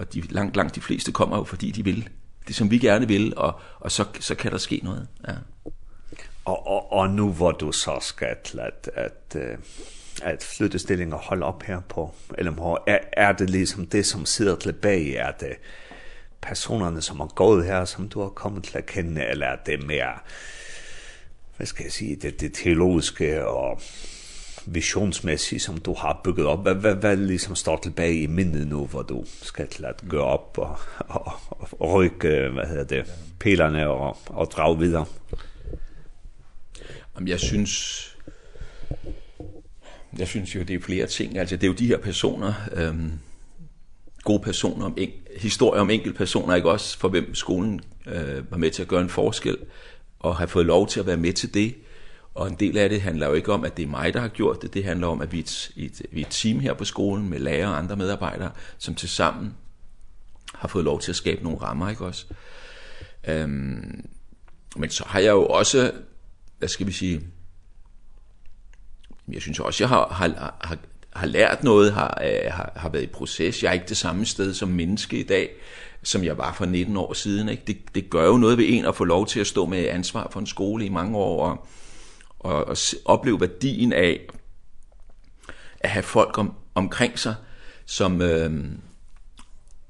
[0.00, 2.08] og de langt langt de fleste kommer jo fordi de vil
[2.48, 5.08] det som vi gerne vil og og så så kan der ske noget.
[5.28, 5.32] Ja.
[6.44, 9.36] Og og og nu hvor du så skal til at at
[10.22, 14.56] at flytte stillinger holde op her på LMH, er, er det ligesom det, som sidder
[14.56, 15.16] tilbage?
[15.16, 15.56] Er det
[16.40, 19.86] personerne, som har gået her, som du har kommet til at kende, eller er det
[19.86, 20.18] mere,
[21.56, 23.80] hvad skal jeg sige, det, det teologiske og
[24.64, 28.86] visionsmässig som du har byggt upp är väl, väl liksom start tillbaka i minnen nu
[28.92, 30.78] vad du ska till att gå upp och,
[31.70, 33.04] och, vad heter det,
[33.38, 35.06] pelarna och, och dra vidare.
[37.14, 38.06] Jamen, jeg synes,
[40.18, 41.38] jeg synes jo, det er flere ting.
[41.38, 43.12] Altså, det er jo de her personer, øhm,
[44.24, 48.56] gode personer, om en, historier om enkelte personer, ikke også, for hvem skolen øh, var
[48.56, 49.56] med til at gøre en forskel,
[50.18, 51.74] og har fået lov til at være med til det.
[52.34, 54.28] Og en del af det handler jo ikke om, at det er mig, der har
[54.28, 54.74] gjort det.
[54.74, 57.28] Det handler om, at vi er et, et, vi er et team her på skolen
[57.28, 59.54] med lærere og andre medarbejdere, som til sammen
[60.54, 62.26] har fået lov til at skabe nogle rammer, ikke også?
[63.28, 64.08] Øhm,
[64.76, 65.92] men så har jeg jo også,
[66.58, 67.20] hvad skal vi sige,
[69.32, 70.78] jeg synes også, jeg har, har, har,
[71.12, 73.62] har lært noget, har, har, har været i proces.
[73.62, 75.50] Jeg er ikke det samme sted som menneske i dag,
[76.02, 77.48] som jeg var for 19 år siden.
[77.48, 77.62] Ikke?
[77.66, 80.28] Det, det gør jo noget ved en at få lov til at stå med ansvar
[80.30, 81.66] for en skole i mange år, og
[82.40, 84.20] og, og opleve værdien af
[85.80, 87.34] at have folk om, omkring sig,
[87.86, 88.64] som, øh,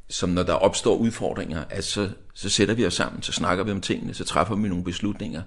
[0.09, 3.71] som når der opstår udfordringer, at så, så sætter vi os sammen, så snakker vi
[3.71, 5.43] om tingene, så træffer vi nogle beslutninger,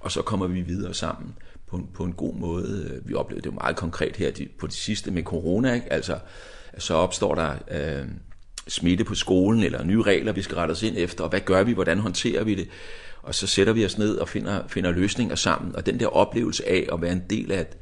[0.00, 1.34] og så kommer vi videre sammen
[1.66, 3.00] på en, på en god måde.
[3.04, 5.92] Vi oplevede det jo meget konkret her på det sidste med corona, ikke?
[5.92, 6.18] altså
[6.78, 8.06] så opstår der øh,
[8.68, 11.62] smitte på skolen, eller nye regler, vi skal rette os ind efter, og hvad gør
[11.62, 12.68] vi, hvordan håndterer vi det?
[13.26, 15.76] og så sætter vi os ned og finder, finder løsninger sammen.
[15.76, 17.76] Og den der oplevelse af at være en del af et,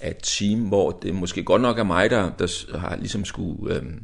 [0.00, 3.74] af et team, hvor det måske godt nok er mig, der, der har ligesom skulle
[3.74, 4.02] øhm,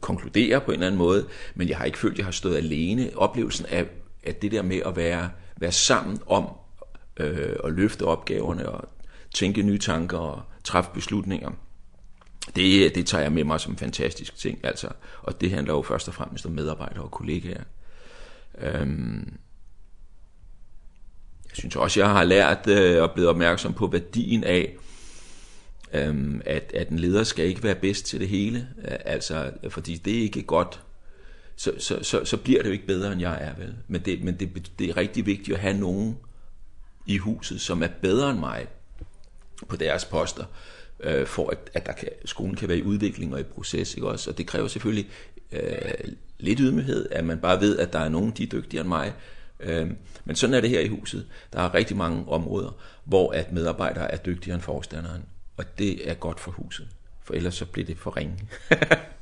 [0.00, 2.56] konkludere på en eller anden måde, men jeg har ikke følt, at jeg har stået
[2.56, 3.10] alene.
[3.16, 3.86] Oplevelsen af,
[4.24, 6.48] af det der med at være, være sammen om
[7.16, 8.88] øh, at løfte opgaverne og
[9.34, 11.50] tænke nye tanker og træffe beslutninger,
[12.56, 14.58] det, det tager jeg med mig som en fantastisk ting.
[14.62, 14.88] Altså.
[15.22, 17.62] Og det handler jo først og fremmest om medarbejdere og kollegaer.
[18.58, 19.32] Øhm,
[21.54, 24.76] synes også, jeg har lært øh, og blevet opmærksom på værdien af,
[25.92, 29.96] øhm, at, at en leder skal ikke være bedst til det hele, øh, altså, fordi
[29.96, 30.80] det er ikke godt,
[31.56, 33.74] så, så, så, så bliver det jo ikke bedre, end jeg er, vel?
[33.88, 36.16] Men, det, men det, det er rigtig vigtigt at have nogen
[37.06, 38.66] i huset, som er bedre end mig
[39.68, 40.44] på deres poster,
[41.00, 44.08] øh, for at, at der kan, skolen kan være i udvikling og i proces, ikke
[44.08, 44.30] også?
[44.30, 45.10] Og det kræver selvfølgelig
[45.52, 45.92] øh,
[46.38, 49.12] lidt ydmyghed, at man bare ved, at der er nogen, de er dygtigere end mig,
[49.64, 51.26] Ehm men sådan er det her i huset.
[51.52, 55.22] Der er rigtig mange områder hvor at medarbejdere er dygtigere end forstanderen,
[55.56, 56.88] og det er godt for huset.
[57.22, 58.38] For ellers så bliver det for ringe.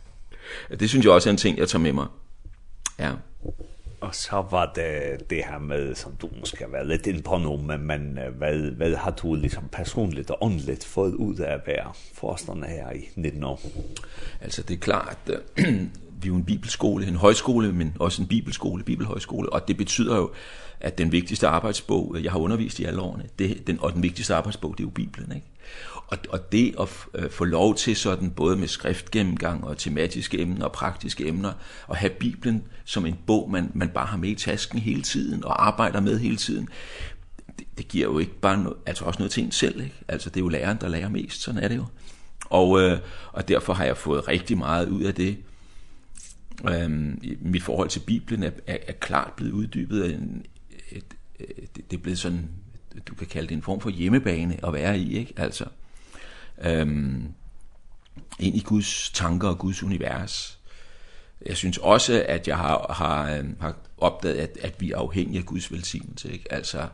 [0.80, 2.07] det synes jeg også er en ting jeg tager med mig.
[2.99, 3.12] Ja.
[4.01, 7.38] Og så var det det her med, som du måske har været lidt inde på
[7.38, 11.61] nu, men, men hvad, hvad har du liksom personligt og åndeligt fået ud af at
[11.66, 13.61] være forstander her i 19 år?
[14.40, 15.30] Altså det er klart,
[16.23, 20.16] vi er jo en bibelskole, en højskole, men også en bibelskole, bibelhøjskole, og det betyder
[20.16, 20.31] jo,
[20.81, 24.35] at den vigtigste arbejdsbog, jeg har undervist i alle årene, det, den, og den vigtigste
[24.35, 25.47] arbejdsbog, det er jo Bibelen, ikke?
[26.07, 26.89] Og, og det at
[27.33, 31.53] få lov til sådan, både med skriftgennemgang og tematiske emner og praktiske emner,
[31.87, 35.45] og have Bibelen som en bog, man, man bare har med i tasken hele tiden
[35.45, 36.68] og arbejder med hele tiden,
[37.59, 39.95] det, det giver jo ikke bare noget, altså også noget til en selv, ikke?
[40.09, 41.85] Altså det er jo læreren, der lærer mest, sådan er det jo.
[42.45, 42.99] Og, øh,
[43.33, 45.37] og derfor har jeg fået rigtig meget ud af det,
[46.68, 50.46] Øhm, mit forhold til Bibelen er, er, er klart blevet uddybet en,
[50.90, 51.05] et,
[51.38, 52.48] et, det, det er blevet sådan,
[53.07, 55.34] du kan kalde det en form for hjemmebane at være i, ikke?
[55.36, 55.64] Altså,
[56.62, 57.24] øhm,
[58.38, 60.59] ind i Guds tanker og Guds univers.
[61.46, 65.46] Jeg synes også, at jeg har, har, har opdaget, at, at vi er afhængige af
[65.46, 66.53] Guds velsignelse, ikke?
[66.53, 66.88] Altså,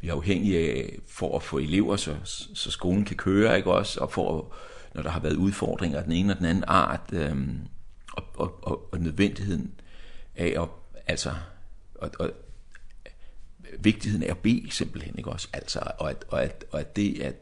[0.00, 2.16] vi er afhængige af, for at få elever, så,
[2.54, 4.00] så skolen kan køre, ikke også?
[4.00, 4.54] Og for,
[4.94, 7.58] når der har været udfordringer af den ene og den anden art, øhm,
[8.16, 9.80] og, og, og, og nødvendigheden
[10.36, 10.68] af at,
[11.06, 11.30] altså,
[11.94, 12.30] og, og,
[13.78, 15.48] vigtigheden af at bede simpelthen, ikke også?
[15.52, 17.34] Altså, og at, og at, og at det, at,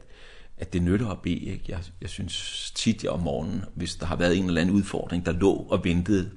[0.57, 1.63] at det nytter at bede, ikke?
[1.67, 5.25] Jeg, jeg synes tit jeg om morgenen, hvis der har været en eller anden udfordring,
[5.25, 6.31] der lå og ventede,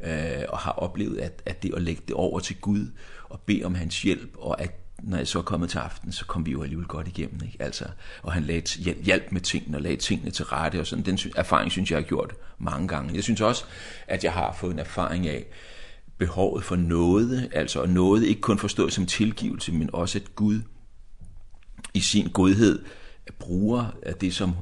[0.00, 2.86] øh, og har oplevet, at, at det at lægge det over til Gud,
[3.28, 4.72] og bede om hans hjælp, og at
[5.02, 7.56] når jeg så er kommet til aften, så kom vi jo alligevel godt igennem, ikke?
[7.60, 7.84] Altså,
[8.22, 11.04] og han lagde, hjælp med tingene og lagde tingene til rette og sådan.
[11.04, 13.14] Den erfaring synes jeg, har gjort mange gange.
[13.14, 13.64] Jeg synes også,
[14.06, 15.46] at jeg har fået en erfaring af
[16.18, 20.60] behovet for noget, altså at noget ikke kun forstået som tilgivelse, men også at Gud
[21.94, 22.84] i sin godhed
[23.38, 24.54] bruger af det, som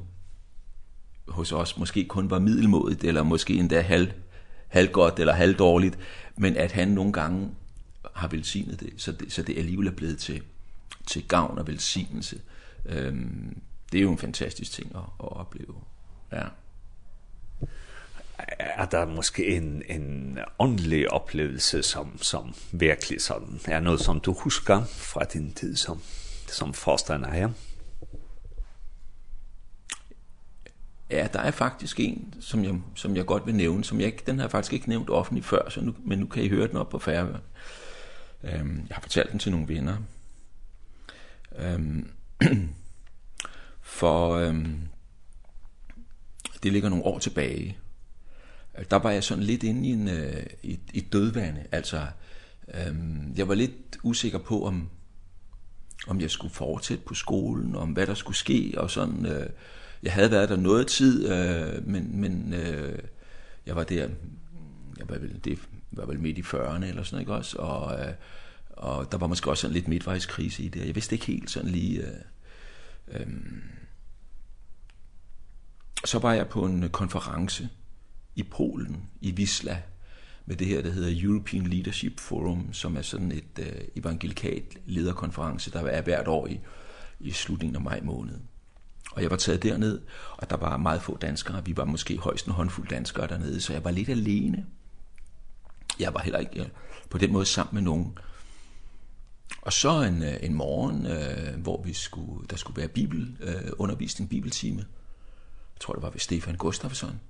[1.29, 4.11] hos os måske kun var middelmodigt, eller måske endda halv,
[4.69, 5.99] halvgodt eller halvdårligt,
[6.37, 7.51] men at han nogle gange
[8.19, 10.43] har velsignet det, så det, så det alligevel er blevet til,
[11.07, 12.41] til gavn og velsignelse.
[12.87, 13.61] Øhm,
[13.93, 15.75] det er jo en fantastisk ting at, at opleve.
[16.33, 16.45] Ja.
[18.59, 24.33] Er der måske en, en åndelig oplevelse, som, som virkelig sådan, er noget, som du
[24.33, 26.01] husker fra din tid som,
[26.47, 27.51] som forstander her?
[31.11, 34.39] Ja, der er faktisk en, som jeg, som jeg godt vil nævne, som jeg, den
[34.39, 36.77] har jeg faktisk ikke nævnt offentligt før, så nu, men nu kan I høre den
[36.77, 37.41] op på færre.
[38.43, 39.97] Øhm, jeg har fortalt den til nogle venner.
[41.59, 42.11] Øhm,
[43.81, 44.89] for øhm,
[46.63, 47.79] det ligger nogle år tilbage.
[48.91, 51.67] Der var jeg sådan lidt inde i, en, øh, i, i dødvande.
[51.73, 52.07] Altså,
[52.75, 54.91] øhm, jeg var lidt usikker på, om,
[56.07, 59.27] om jeg skulle fortsætte på skolen, om hvad der skulle ske, og sådan...
[59.27, 59.51] Øh,
[60.03, 62.99] jeg havde været der noget tid, øh, men, men øh,
[63.67, 64.09] jeg var der
[64.99, 65.59] ja, hvad vel, det
[65.91, 67.59] var vel midt i 40'erne eller sådan, ikke også?
[67.59, 68.13] Og, øh,
[68.71, 71.71] og der var måske også en lidt midtvejskrise i det, jeg vidste ikke helt sådan
[71.71, 72.03] lige...
[72.07, 72.15] Øh,
[73.09, 73.27] øh,
[76.05, 77.69] så var jeg på en konference
[78.37, 79.83] i Polen, i Wisla,
[80.47, 85.71] med det her, der hedder European Leadership Forum, som er sådan et øh, evangelikat lederkonference,
[85.71, 86.61] der er hvert år i,
[87.21, 88.35] i slutningen af maj måned.
[89.13, 90.01] Og jeg var taget derned,
[90.37, 91.65] og der var meget få danskere.
[91.65, 94.67] Vi var måske højst en håndfuld danskere dernede, så jeg var lidt alene
[96.01, 96.71] jeg var heller ikke
[97.11, 98.19] på den måde sammen med nogen.
[99.63, 104.31] Og så en en morgen, øh, hvor vi skulle der skulle være bibel øh, undervisning,
[104.31, 104.79] bibeltime.
[105.75, 107.21] Jeg tror det var ved Stefan Gustafsson.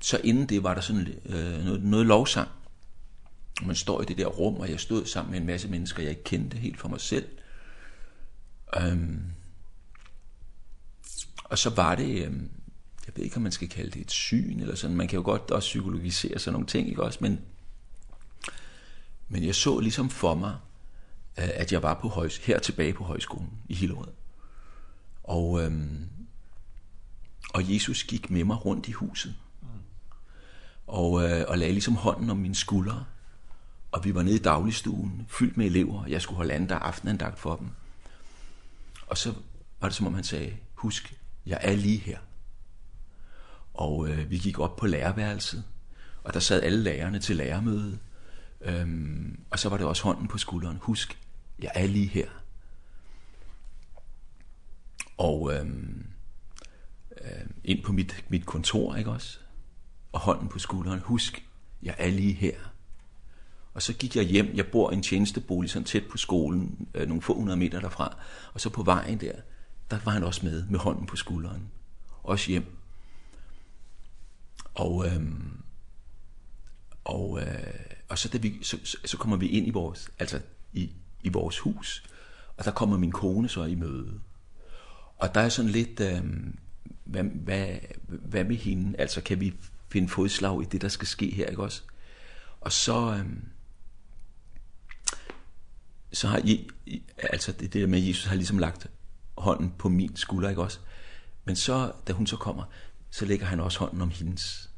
[0.00, 2.48] Så inden det var der sådan øh, noget, noget lovsang.
[3.62, 6.10] Man står i det der rum, og jeg stod sammen med en masse mennesker, jeg
[6.10, 7.28] ikke kendte helt for mig selv.
[8.76, 9.22] Øhm,
[11.44, 12.32] og så var det, øh,
[13.06, 14.96] jeg ved ikke, om man skal kalde det et syn, eller sådan.
[14.96, 17.40] man kan jo godt også psykologisere sådan nogle ting, ikke også, men
[19.28, 20.56] Men jeg så liksom for mig,
[21.36, 24.12] at jeg var på højs her tilbage på højskolen i Hillerød.
[25.24, 26.08] Og øhm,
[27.54, 29.34] og Jesus gik med mig rundt i huset.
[30.86, 33.04] Og øh, og lagde liksom hånden om min skuldre.
[33.92, 36.06] Og vi var nede i dagligstuen, fyldt med elever.
[36.06, 37.68] Jeg skulle holde anden der aftenandagt for dem.
[39.06, 39.34] Og så
[39.80, 42.18] var det som om han sagde, husk, jeg er lige her.
[43.74, 45.64] Og øh, vi gik op på lærerværelset,
[46.24, 47.98] og der sad alle lærerne til lærermødet.
[48.60, 50.78] Øhm, og så var det også hånden på skulderen.
[50.80, 51.18] Husk,
[51.58, 52.28] jeg er lige her.
[55.16, 56.06] Og øhm,
[57.20, 59.38] øh, ind på mit, mit kontor, ikke også?
[60.12, 61.00] Og hånden på skulderen.
[61.00, 61.46] Husk,
[61.82, 62.56] jeg er lige her.
[63.74, 64.50] Og så gik jeg hjem.
[64.54, 68.16] Jeg bor i en tjenestebolig sådan tæt på skolen, øh, nogle få hundrede meter derfra.
[68.54, 69.32] Og så på vejen der,
[69.90, 71.70] der var han også med, med hånden på skulderen.
[72.22, 72.76] Også hjem.
[74.74, 75.62] Og, øhm,
[77.04, 80.40] og øh, og så da vi så, så, så kommer vi ind i vores altså
[80.72, 80.90] i
[81.22, 82.04] i vores hus.
[82.56, 84.20] Og der kommer min kone så i møde.
[85.16, 86.22] Og der er sådan lidt øh,
[87.04, 87.78] hvad hvad
[88.08, 88.98] hvad med hende?
[88.98, 89.54] Altså kan vi
[89.88, 91.82] finde fodslag i det der skal ske her, ikke også?
[92.60, 93.26] Og så øh,
[96.12, 96.70] så har I,
[97.18, 98.86] altså det der med at Jesus har ligesom lagt
[99.38, 100.78] hånden på min skulder, ikke også?
[101.44, 102.64] Men så da hun så kommer,
[103.10, 104.70] så lægger han også hånden om hendes.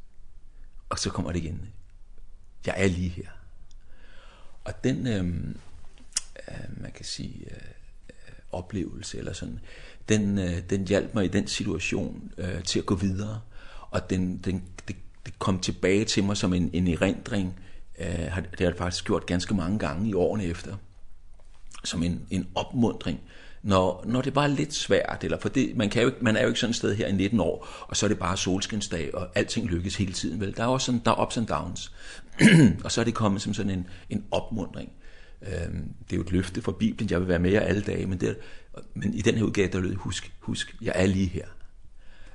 [0.88, 1.68] Og så kommer det igen
[2.68, 3.28] jeg er lige her.
[4.64, 5.24] Og den, øh,
[6.48, 7.60] øh, man kan sige, øh,
[8.52, 9.60] oplevelse, eller sådan,
[10.08, 13.40] den, øh, den hjalp mig i den situation øh, til at gå videre,
[13.90, 14.96] og den, den, det,
[15.26, 17.60] det kom tilbage til mig som en, en erindring,
[17.98, 20.76] øh, det har det faktisk gjort ganske mange gange i årene efter,
[21.84, 23.20] som en, en opmundring,
[23.62, 26.36] når når det bare er lidt svært eller for det man kan jo ikke man
[26.36, 28.36] er jo ikke sådan et sted her i 19 år og så er det bare
[28.36, 30.56] solskinsdag og alting lykkes hele tiden vel.
[30.56, 31.92] Der er også sådan der er ups and downs.
[32.84, 34.92] og så er det kommet som sådan en en opmuntring.
[35.42, 38.06] Ehm det er jo et løfte fra Bibelen, jeg vil være med jer alle dage,
[38.06, 38.36] men det
[38.94, 41.46] men i den her udgave der lød husk husk jeg er lige her.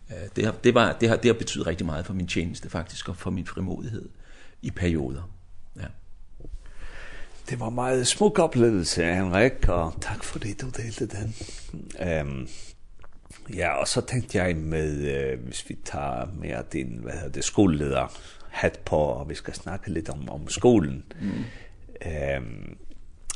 [0.09, 2.69] Eh det har det var det har det har betydet rigtig meget for min tjeneste
[2.69, 4.09] faktisk og for min frimodighed
[4.61, 5.29] i perioder.
[7.49, 11.35] Det var meget smuk oplevelse, Henrik, og tak fordi du delte den.
[12.01, 12.47] Øhm,
[13.55, 17.43] ja, og så tænkte jeg med, øh, hvis vi tager mere din hvad hedder det,
[17.43, 18.07] skoleleder
[18.49, 21.03] hat på, og vi skal snakke lidt om, om skolen.
[21.21, 21.43] Mm.
[22.05, 22.77] Øhm,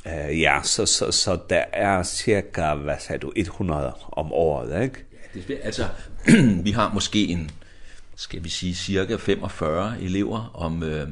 [0.06, 5.04] øh, ja, så, så, så der er cirka, hvad sagde du, 100 om året, ikke?
[5.36, 5.88] Ja, det, altså,
[6.66, 7.52] vi har måske en,
[8.16, 11.08] skal vi sige, cirka 45 elever om, øh,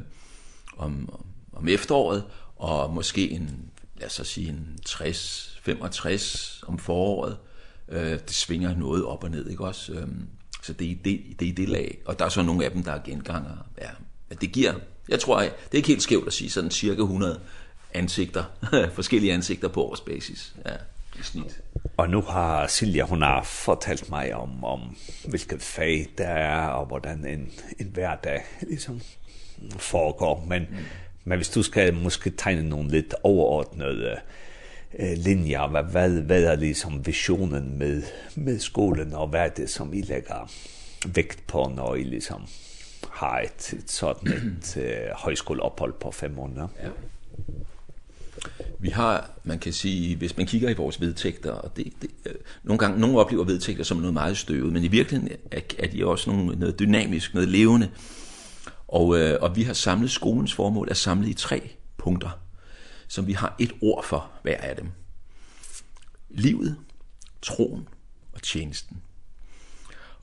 [0.76, 1.20] om,
[1.52, 2.24] om efteråret,
[2.56, 7.36] og måske en, lad os sige, en 60, 65 om foråret.
[7.88, 9.92] Øh, det svinger noget op og ned, ikke også?
[9.92, 10.28] Ehm
[10.66, 11.98] så det er, det, det er det lag.
[12.04, 13.66] Og der er så nogle af dem, der er genganger.
[13.80, 13.88] Ja,
[14.28, 14.74] men det giver,
[15.08, 17.40] jeg tror, jeg, det er ikke helt skævt at sige, sådan cirka 100
[17.94, 18.44] ansigter,
[18.94, 20.54] forskellige ansigter på årsbasis.
[20.66, 20.76] Ja
[21.20, 21.60] i snit.
[21.96, 24.96] Og nu har Silja, hun har fortalt mig om, om
[25.28, 29.00] hvilket fag der er, og hvordan en, en hverdag liksom
[29.78, 30.44] foregår.
[30.48, 30.76] Men mm.
[31.28, 34.12] Men hvis du skal måske tegne noen litt overordnede
[34.94, 38.06] eh, linjer, hva vel er liksom visionen med,
[38.36, 40.46] med skolen, og hva er det som vi legger
[41.06, 42.46] vekt på når vi liksom
[43.18, 46.68] har et, et sånt et uh, høyskoleopphold på fem måneder?
[46.82, 46.94] Ja.
[48.78, 52.34] Vi har, man kan sige, hvis man kigger i vores vedtægter, og det, det, øh,
[52.62, 56.06] nogle gange, nogle oplever vedtægter som noget meget støvet, men i virkeligheden er, er de
[56.06, 57.86] også nogle, noget dynamisk, noget levende.
[57.86, 58.25] Øh,
[58.88, 62.30] Og, øh, og vi har samlet skolens formål er samlet i tre punkter,
[63.08, 64.90] som vi har et ord for hver af dem.
[66.30, 66.76] Livet,
[67.42, 67.88] troen
[68.32, 69.02] og tjenesten.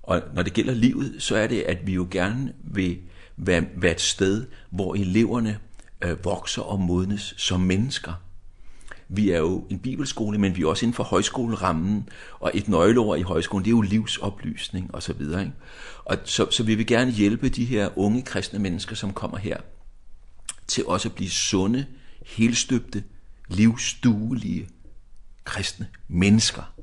[0.04, 3.00] Og når det gælder livet, så er det, at vi jo gerne vil
[3.38, 5.60] være, være et sted, hvor eleverne
[6.02, 8.14] øh, vokser og modnes som mennesker
[9.16, 12.10] vi er jo en bibelskole, men vi er også inden for højskolerammen,
[12.40, 15.42] og et nøgleord i højskolen, det er jo livsoplysning og så videre.
[15.42, 15.54] Ikke?
[16.06, 19.58] Og så, så vi vil gerne hjælpe de her unge kristne mennesker, som kommer her,
[20.68, 21.86] til også at blive sunde,
[22.26, 23.04] helstøbte,
[23.48, 24.70] livsduelige
[25.44, 26.74] kristne mennesker.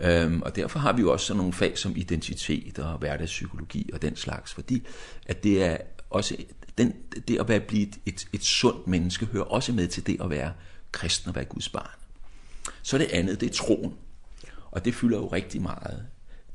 [0.00, 4.02] Ehm og derfor har vi jo også sådan nogle fag som identitet og hverdagspsykologi og
[4.02, 4.86] den slags, fordi
[5.26, 5.76] at det er
[6.10, 6.36] også
[6.78, 6.92] den
[7.28, 10.30] det at være blive et et, et sundt menneske hører også med til det at
[10.30, 10.52] være
[10.96, 11.90] kristen og være Guds barn.
[12.82, 13.94] Så det andet, det er troen.
[14.70, 16.06] Og det fylder jo rigtig meget.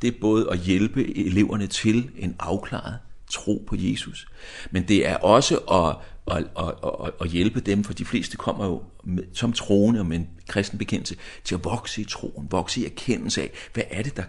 [0.01, 4.27] Det er både at hjælpe eleverne til en afklaret tro på Jesus,
[4.71, 5.95] men det er også at,
[6.37, 6.73] at, at,
[7.05, 10.27] at, at hjælpe dem, for de fleste kommer jo med, som troende og med en
[10.47, 14.23] kristen bekendelse, til at vokse i troen, vokse i erkendelse af, hvad er det, der,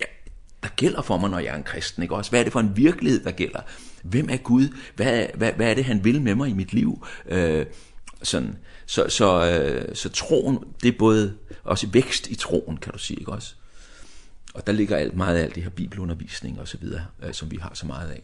[0.00, 0.04] ja,
[0.62, 2.30] der gælder for mig, når jeg er en kristen, ikke også?
[2.30, 3.60] Hvad er det for en virkelighed, der gælder?
[4.02, 4.68] Hvem er Gud?
[4.96, 7.06] Hvad, hvad, hvad er det, han vil med mig i mit liv?
[7.26, 7.66] Øh,
[8.22, 12.98] sådan så så øh, så troen det er både også vækst i troen kan du
[12.98, 13.54] sige ikke også.
[14.54, 17.50] Og der ligger alt meget af alt det her bibelundervisning og så videre øh, som
[17.50, 18.22] vi har så meget af.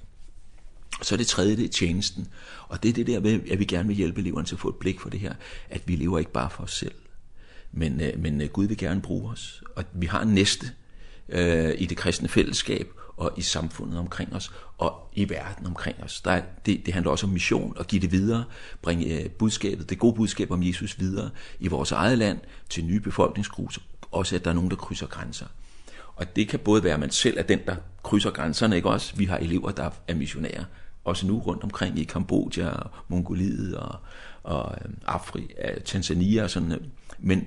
[1.00, 2.28] Og så det tredje det er tjenesten.
[2.68, 4.68] Og det er det der med at vi gerne vil hjælpe eleverne til at få
[4.68, 5.34] et blik for det her
[5.70, 6.94] at vi lever ikke bare for os selv.
[7.72, 10.70] Men øh, men Gud vil gerne bruge os og vi har en næste
[11.28, 12.92] øh, i det kristne fællesskab
[13.22, 16.20] og i samfundet omkring os og i verden omkring os.
[16.20, 18.44] Der det det handler også om mission og give det videre,
[18.82, 21.30] bringe budskabet, det gode budskab om Jesus videre
[21.60, 22.38] i vores eget land
[22.70, 23.80] til nye befolkningsgrupper,
[24.10, 25.46] også at der er nogen der krydser grænser.
[26.16, 29.16] Og det kan både være at man selv er den der krydser grænserne, ikke også?
[29.16, 30.64] Vi har elever der er missionærer
[31.04, 32.70] også nu rundt omkring i Kambodja,
[33.08, 33.96] Mongoliet og
[34.42, 34.76] og
[35.06, 36.90] Afrika, Tanzania og sådan.
[37.18, 37.46] Men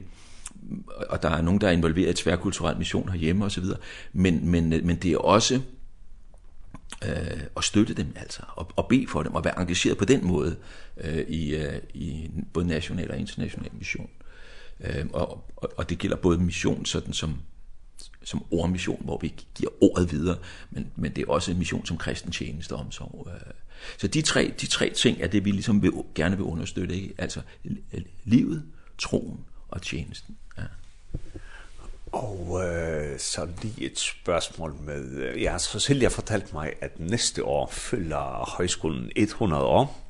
[1.10, 3.78] og der er nogen der er involveret i tværkulturel mission herhjemme og så videre.
[4.14, 5.62] Men men men det er også
[7.02, 10.26] eh at støtte dem altså og og be for dem og være engageret på den
[10.28, 10.56] måde
[10.98, 14.10] eh i i både national og international mission.
[14.80, 17.36] Ehm og, og og det gælder både mission sådan som
[18.24, 20.38] som ordmission hvor vi giver ordet videre,
[20.72, 23.28] men men det er også en mission som kristen tjeneste og omsorg.
[23.98, 27.14] Så de tre de tre ting er det vi liksom vil, gerne vil understøtte, ikke?
[27.18, 27.42] Altså
[28.24, 28.64] livet,
[28.98, 30.38] troen og tjenesten.
[32.16, 37.68] Og øh, så lige et spørgsmål med, ja, så Silja fortalte mig, at næste år
[37.72, 40.02] fylder højskolen 100 år.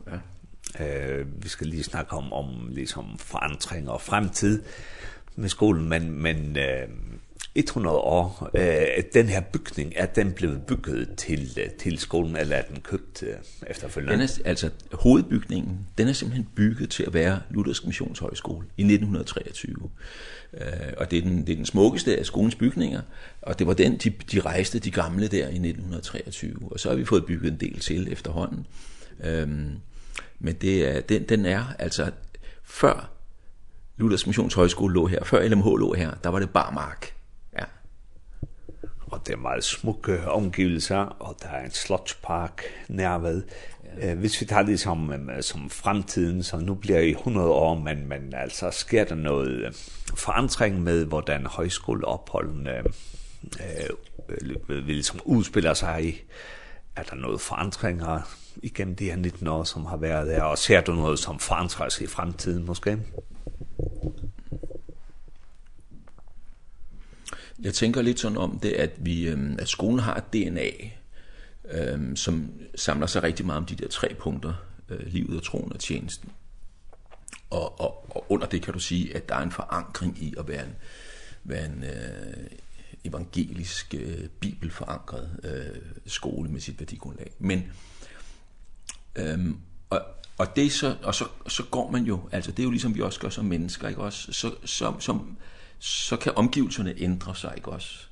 [0.80, 0.86] Ja.
[0.86, 4.64] Øh, vi skal lige snakke om, om ligesom forandring og fremtid
[5.36, 6.88] med skolen, men, men øh,
[7.56, 12.62] 100 år, eh den her bygning, er den blev bygget til, til skolen, eller er
[12.62, 13.34] den købt øh,
[13.68, 14.14] efterfølgende?
[14.14, 19.76] Den er, altså hovedbygningen, den er simpelthen bygget til at være Luthersk Missionshøjskole i 1923.
[20.54, 20.62] Eh
[20.98, 23.02] og det er, den, det er den smukkeste af skolens bygninger,
[23.42, 26.56] og det var den, de, de rejste de gamle der i 1923.
[26.62, 28.68] Og så har vi fået bygget en del til efterhånden.
[29.24, 29.80] Ehm
[30.40, 32.12] men det er, den, den er altså
[32.64, 33.12] før
[33.98, 37.15] Luthers Missionshøjskole lå her, før LMH lå her, der var det barmark
[39.12, 43.44] og det er meget smukke omgivelser, og der er en slotspark nærved.
[43.98, 44.12] Ja.
[44.12, 45.12] Øh, hvis vi tager det som,
[45.42, 49.76] som fremtiden, så nu bliver i 100 år, men, men altså sker der noget
[50.16, 52.78] forandring med, hvordan højskoleopholdene
[53.60, 56.22] øh, vil, som udspiller sig i.
[56.96, 58.22] Er der noget forandringer
[58.64, 61.90] igennem de her 19 år, som har været der, og ser du noget, som forandrer
[61.90, 63.00] sig i fremtiden måske?
[67.60, 70.70] Jeg tænker lidt sådan om det, at, vi, øhm, at skolen har et DNA,
[71.72, 74.54] øhm, som samler sig rigtig meget om de der tre punkter,
[74.90, 76.32] øh, livet og troen og tjenesten.
[77.50, 80.48] Og, og, og under det kan du sige, at der er en forankring i at
[80.48, 80.76] være en,
[81.44, 82.48] være en øh,
[83.04, 87.32] evangelisk, øh, bibelforankret øh, skole med sit værdigrundlag.
[87.40, 87.64] Men,
[89.16, 89.58] øhm,
[89.90, 90.02] og,
[90.38, 93.02] og det så og så så går man jo altså det er jo liksom vi
[93.02, 95.38] også gør som mennesker ikke også så som som
[95.86, 98.06] så kan omgivelserne ændre sig, ikke også?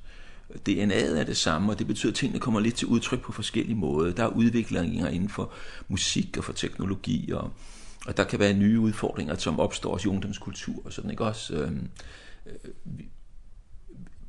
[0.68, 3.76] DNA'et er det samme, og det betyder, at tingene kommer lidt til udtryk på forskellige
[3.76, 4.12] måder.
[4.12, 5.52] Der er udviklinger inden for
[5.88, 7.52] musik og for teknologi, og,
[8.06, 11.54] og der kan være nye udfordringer, som opstår også i ungdomskultur og sådan, ikke også?
[11.54, 11.88] Øhm,
[12.46, 12.52] øh,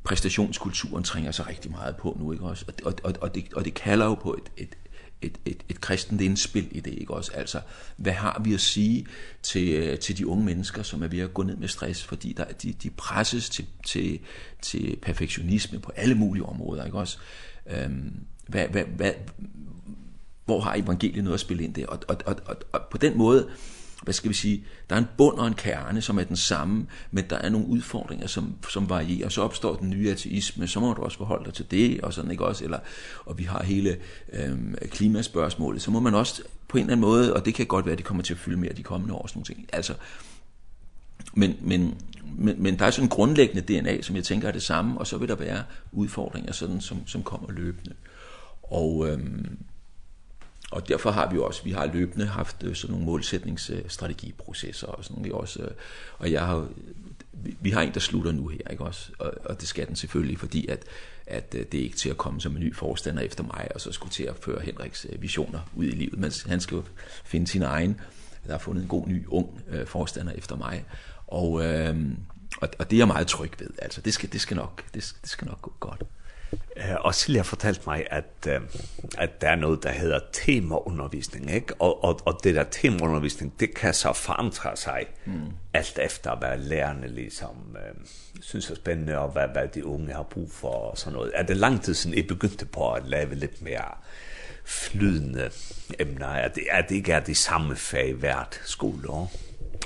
[0.03, 2.65] præstationskulturen trænger sig rigtig meget på nu, ikke også?
[2.67, 4.77] Og, og, og, og, det, og det kalder jo på et, et,
[5.21, 7.31] et et et kristent indspil i det, ikke også?
[7.33, 7.61] Altså,
[7.97, 9.05] hvad har vi at sige
[9.43, 12.45] til til de unge mennesker, som er ved at gå ned med stress, fordi der
[12.45, 14.19] de de presses til til
[14.61, 17.17] til perfektionisme på alle mulige områder, ikke også?
[17.69, 19.11] Ehm hvad hvad hvad
[20.45, 21.87] hvor har evangeliet noget at spille ind der?
[21.87, 23.49] Og og og, og, og på den måde
[24.05, 26.87] hvad skal vi sige, der er en bund og en kerne, som er den samme,
[27.11, 29.29] men der er nogle udfordringer, som, som varierer.
[29.29, 32.31] Så opstår den nye ateisme, så må du også forholde dig til det, og sådan
[32.31, 32.79] ikke også, eller,
[33.25, 33.97] og vi har hele
[34.33, 37.85] øhm, klimaspørgsmålet, så må man også på en eller anden måde, og det kan godt
[37.85, 39.67] være, at det kommer til at fylde mere de kommende år, sådan nogle ting.
[39.73, 39.93] Altså,
[41.33, 41.95] men, men,
[42.37, 45.07] men, men der er sådan en grundlæggende DNA, som jeg tænker er det samme, og
[45.07, 47.93] så vil der være udfordringer, sådan, som, som kommer løbende.
[48.63, 49.57] Og, øhm,
[50.71, 55.31] Og derfor har vi også vi har løbende haft sådan nogle målsætningsstrategiprocesser og sådan vi
[55.31, 55.69] også
[56.17, 56.67] og jeg har
[57.61, 59.11] vi har en der slutter nu her, ikke også?
[59.19, 60.83] Og, og det skal den selvfølgelig, fordi at
[61.27, 63.91] at det er ikke til at komme som en ny forstander efter mig og så
[63.91, 66.83] skulle til at føre Henriks visioner ud i livet, men han skal jo
[67.23, 68.01] finde sin egen.
[68.45, 70.85] Der har fundet en god ny ung øh, forstander efter mig.
[71.27, 71.95] Og øh,
[72.61, 73.69] og, og det er jeg meget tryg ved.
[73.79, 76.03] Altså det skal det skal nok det skal, det skal nok gå godt.
[76.77, 78.47] Eh og Silja fortalt mig att
[79.17, 81.73] att det er något der heter temaundervisning, ikke?
[81.81, 85.05] Og, och och det der temaundervisning det kan så forandre sig.
[85.25, 85.51] Mm.
[85.73, 88.05] alt efter vad lærerne liksom eh,
[88.41, 91.31] syns er spännande og vad vad de unga har brug for og så något.
[91.33, 93.97] Är det långt siden I begynte på att lave lite mer
[94.65, 95.49] flydende
[95.99, 99.31] emner, Er det, er det ikke er de samme fag hvert skoleår?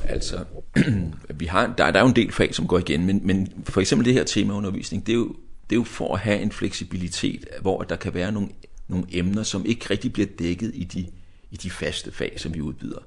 [0.04, 0.46] Altså,
[1.40, 3.82] vi har, der, der er jo en del fag, som går igen, men, men for
[3.82, 5.36] eksempel det her temaundervisning, det er jo
[5.70, 8.50] det er jo for at have en fleksibilitet, hvor der kan være nogle,
[8.88, 11.08] nogle emner, som ikke rigtig bliver dækket i de,
[11.52, 13.00] i de faste fag, som vi udbyder.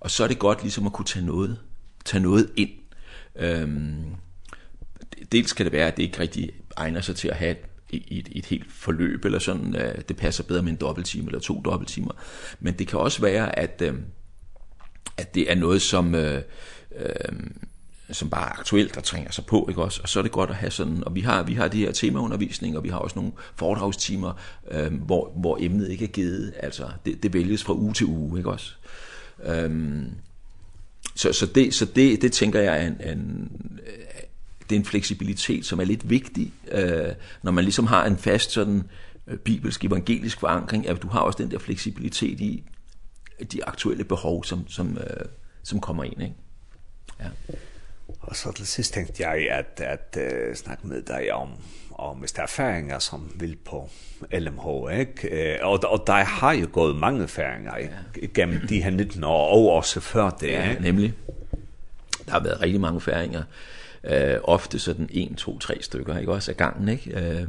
[0.00, 1.58] Og så er det godt ligesom at kunne tage noget,
[2.04, 2.70] tage noget ind.
[3.36, 4.04] Øhm,
[5.32, 7.56] dels kan det være, at det ikke rigtig egner sig til at have
[7.90, 11.62] et, et helt forløb eller sådan øh, det passer bedre med en dobbelttime eller to
[11.64, 12.12] dobbelttimer.
[12.60, 13.94] Men det kan også være at øh,
[15.18, 16.42] at det er noget som øh,
[16.96, 17.40] øh,
[18.10, 20.00] som bare er aktuelt og trænger sig på, ikke også?
[20.02, 21.92] Og så er det godt at have sådan, og vi har, vi har de her
[21.92, 24.32] temaundervisning, og vi har også nogle foredragstimer,
[24.70, 28.38] øh, hvor, hvor emnet ikke er givet, altså det, det vælges fra uge til uge,
[28.38, 28.72] ikke også?
[29.44, 30.10] Øhm,
[31.14, 33.52] så, så, det, så det, det tænker jeg er en, en,
[34.68, 37.08] det er en fleksibilitet, som er lidt vigtig, øh,
[37.42, 38.82] når man ligesom har en fast sådan
[39.44, 42.64] bibelsk evangelisk forankring, at du har også den der fleksibilitet i
[43.52, 45.26] de aktuelle behov, som, som, øh,
[45.62, 46.34] som kommer ind, ikke?
[47.20, 47.28] Ja.
[48.20, 51.48] Og så til sist tänkte jag att att uh, snacka med deg om
[51.98, 53.90] om er færinger som vill på
[54.32, 55.58] LMH, ikke?
[55.62, 58.26] Og, og der har jo gået mange færinger ja.
[58.34, 60.76] gennem de her 19 år, og også før det, ikke?
[60.80, 61.14] Nemlig.
[62.26, 63.42] Der har været rigtig mange færinger.
[64.04, 66.32] Øh, ofte sådan 1, 2, 3 stykker, ikke?
[66.32, 67.20] Også af gangen, ikke?
[67.20, 67.48] Øh,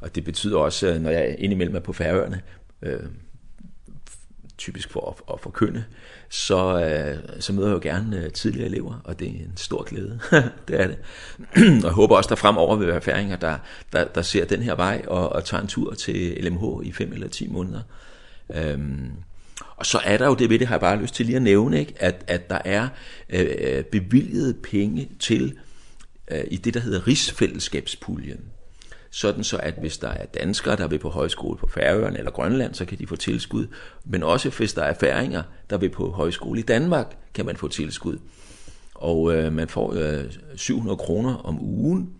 [0.00, 2.42] og det betyder også, når jeg indimellem er på færøerne,
[2.82, 3.00] øh,
[4.58, 5.84] typisk for at, at forkynde,
[6.34, 9.82] så øh, så møder jeg jo gerne øh, tidligere elever, og det er en stor
[9.82, 10.20] glæde.
[10.68, 10.96] det er det.
[11.56, 13.58] og jeg håber også der fremover vil være færinger der
[13.92, 17.12] der der ser den her vej og og tager en tur til LMH i 5
[17.12, 17.80] eller 10 måneder.
[18.54, 19.12] Ehm
[19.76, 21.42] Og så er der jo det ved det, har jeg bare lyst til lige at
[21.42, 21.94] nævne, ikke?
[21.96, 22.88] At, at der er
[23.28, 25.54] øh, bevilget penge til
[26.30, 28.40] øh, i det, der hedder rigsfællesskabspuljen
[29.14, 32.74] sådan så at hvis der er danskere, der vil på højskole på Færøerne eller Grønland,
[32.74, 33.66] så kan de få tilskud.
[34.04, 37.68] Men også hvis der er færinger, der vil på højskole i Danmark, kan man få
[37.68, 38.18] tilskud.
[38.94, 40.24] Og øh, man får øh,
[40.56, 42.10] 700 kroner om ugen,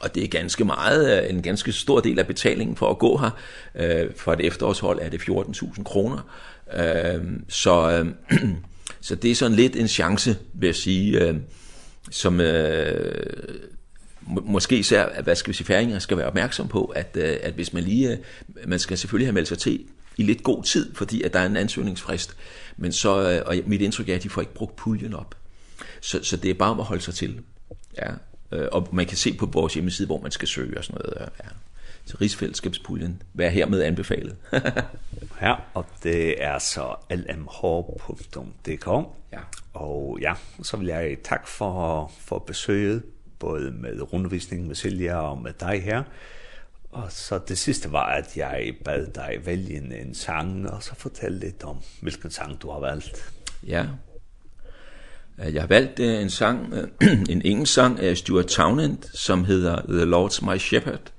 [0.00, 3.30] og det er ganske meget, en ganske stor del af betalingen for at gå her.
[3.74, 6.30] Øh, for et efterårshold er det 14.000 kroner.
[6.74, 8.38] Øh, så, øh,
[9.00, 11.36] så det er sådan lidt en chance, vil jeg sige, øh,
[12.10, 12.40] som...
[12.40, 13.24] Øh,
[14.26, 17.82] måske især, hvad skal vi sige, færinger skal være opmærksom på, at, at hvis man
[17.82, 18.18] lige,
[18.66, 19.84] man skal selvfølgelig have meldt sig til
[20.16, 22.36] i lidt god tid, fordi at der er en ansøgningsfrist,
[22.76, 25.34] men så, og mit indtryk er, at de får ikke brugt puljen op.
[26.00, 27.40] Så, så det er bare om at holde sig til.
[27.96, 28.10] Ja.
[28.72, 31.28] Og man kan se på vores hjemmeside, hvor man skal søge og sådan noget.
[31.44, 31.48] Ja.
[32.04, 34.36] Så rigsfællesskabspuljen, vær hermed anbefalet?
[35.42, 38.86] ja, og det er så lmh.dk.
[39.32, 39.38] Ja.
[39.72, 43.02] Og ja, så vil jeg tak for, for besøget
[43.42, 46.02] både med rundvisning med Silja og med dig her.
[46.92, 50.94] Og så det sidste var, at jeg bad dig vælge en, en sang, og så
[50.94, 53.32] fortælle lidt om, hvilken sang du har valgt.
[53.66, 53.86] Ja,
[55.38, 56.74] jeg har valgt en sang,
[57.30, 61.12] en engelsk sang af Stuart Townend, som hedder The Lord's My Shepherd.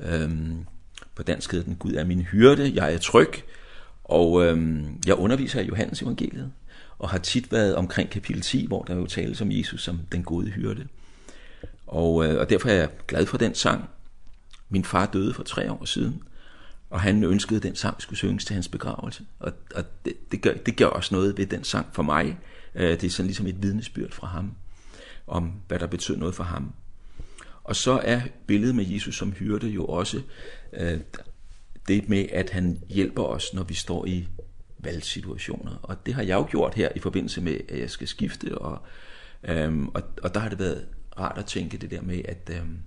[0.00, 0.66] Øhm,
[1.14, 3.32] på dansk hedder den Gud er min hyrde, jeg er tryg.
[4.04, 6.52] Og øhm, jeg underviser i Johannes evangeliet,
[6.98, 10.22] og har tit været omkring kapitel 10, hvor der jo tales om Jesus som den
[10.22, 10.86] gode hyrde.
[11.88, 13.84] Og øh, og derfor er jeg glad for den sang.
[14.68, 16.22] Min far døde for 3 år siden.
[16.90, 19.24] Og han ønskede den sang skulle synges til hans begravelse.
[19.38, 22.38] Og og det det gør det gør også noget ved den sang for mig.
[22.74, 24.52] Øh, det er sådan ligesom et vidnesbyrd fra ham
[25.26, 26.72] om hvad der betød noget for ham.
[27.64, 30.22] Og så er billedet med Jesus som hyrde jo også
[30.72, 31.00] øh,
[31.88, 34.28] det med at han hjælper os når vi står i
[34.78, 35.76] valgsituationer.
[35.82, 38.78] Og det har jeg jo gjort her i forbindelse med at jeg skal skifte og
[39.44, 40.86] ehm og og der har det været
[41.20, 42.78] rart at tænke det der med, at, øhm,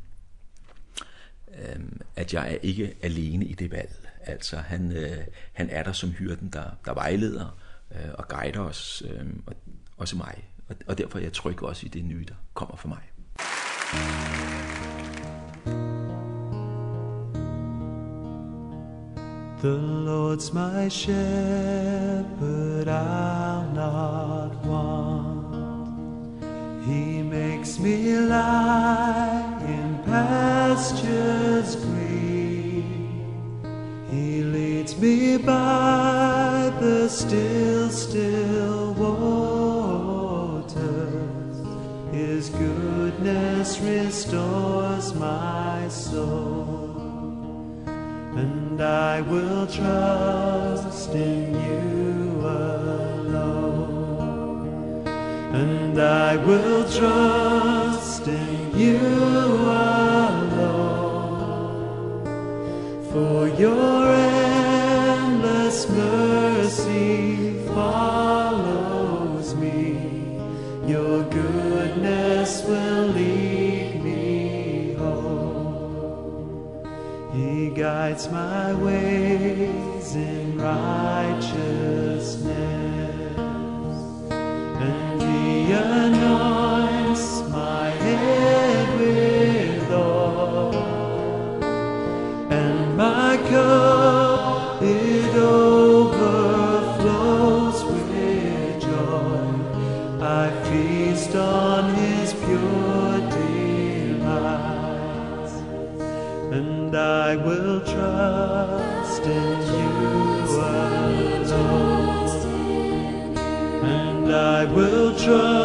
[1.57, 4.07] øhm, at jeg er ikke alene i det valg.
[4.23, 5.17] Altså, han, øh,
[5.53, 7.57] han er der som hyrden, der, der vejleder
[7.91, 9.53] øh, og guider os, øh, og,
[9.97, 10.47] også mig.
[10.69, 13.01] Og, og derfor er jeg tryg også i det nye, der kommer for mig.
[19.61, 21.17] The Lord's my shepherd,
[22.87, 25.20] I'll not want.
[26.85, 33.61] He makes me lie in pastures green.
[34.09, 40.71] He leads me by the still, still waters.
[42.11, 46.97] His goodness restores my soul.
[47.85, 51.90] And I will trust in you.
[55.91, 58.97] and I will trust in you
[59.75, 60.63] alone
[63.11, 69.97] for your endless mercy follows me.
[70.87, 76.85] Your goodness will lead me home.
[77.33, 81.90] He guides my ways in righteousness.
[115.31, 115.60] 着。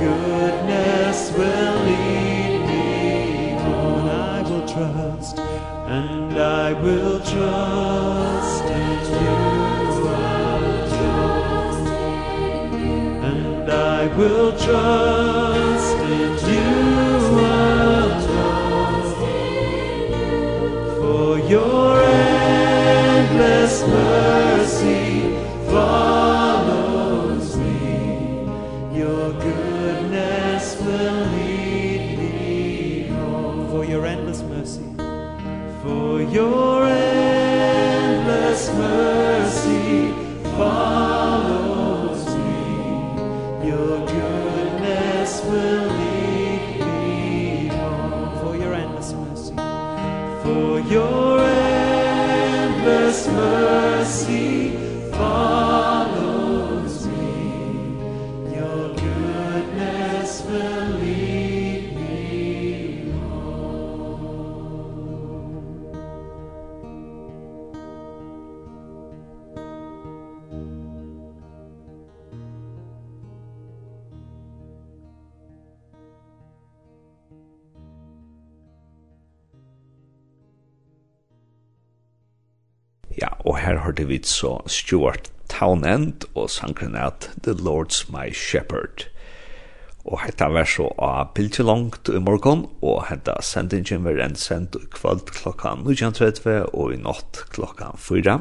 [0.00, 4.08] goodness will lead me on.
[4.08, 9.38] I will trust and I will trust in you.
[13.30, 16.70] And I will trust in you.
[17.28, 18.22] Alone
[21.00, 25.11] for your endless mercy.
[84.92, 89.06] Stuart Townend og sangren at The Lord's My Shepherd.
[90.04, 94.76] Og hetta var så av bildet langt i morgon, og hetta sendingen var enn sendt
[94.76, 98.36] i kvöld klokka 19.30 og i natt klokka 4.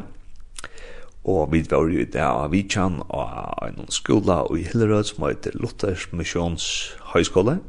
[1.32, 5.56] Og vi var jo i det av Vidjan og en skola i Hillerød som heter
[5.56, 6.68] Luthers Missions
[7.14, 7.61] Høyskole,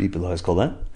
[0.00, 0.70] Bibelhøyskole.
[0.72, 0.93] Bibelhøyskole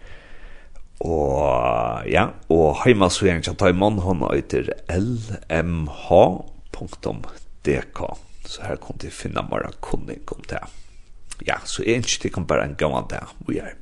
[1.05, 5.79] Og ja, og heimasøgjeren kan ta i mann, han heter lmh.dk.
[8.49, 10.65] Så her kan du finne mer kunning om det.
[11.47, 13.77] Ja, så egentlig kan bare en gammel det vi er.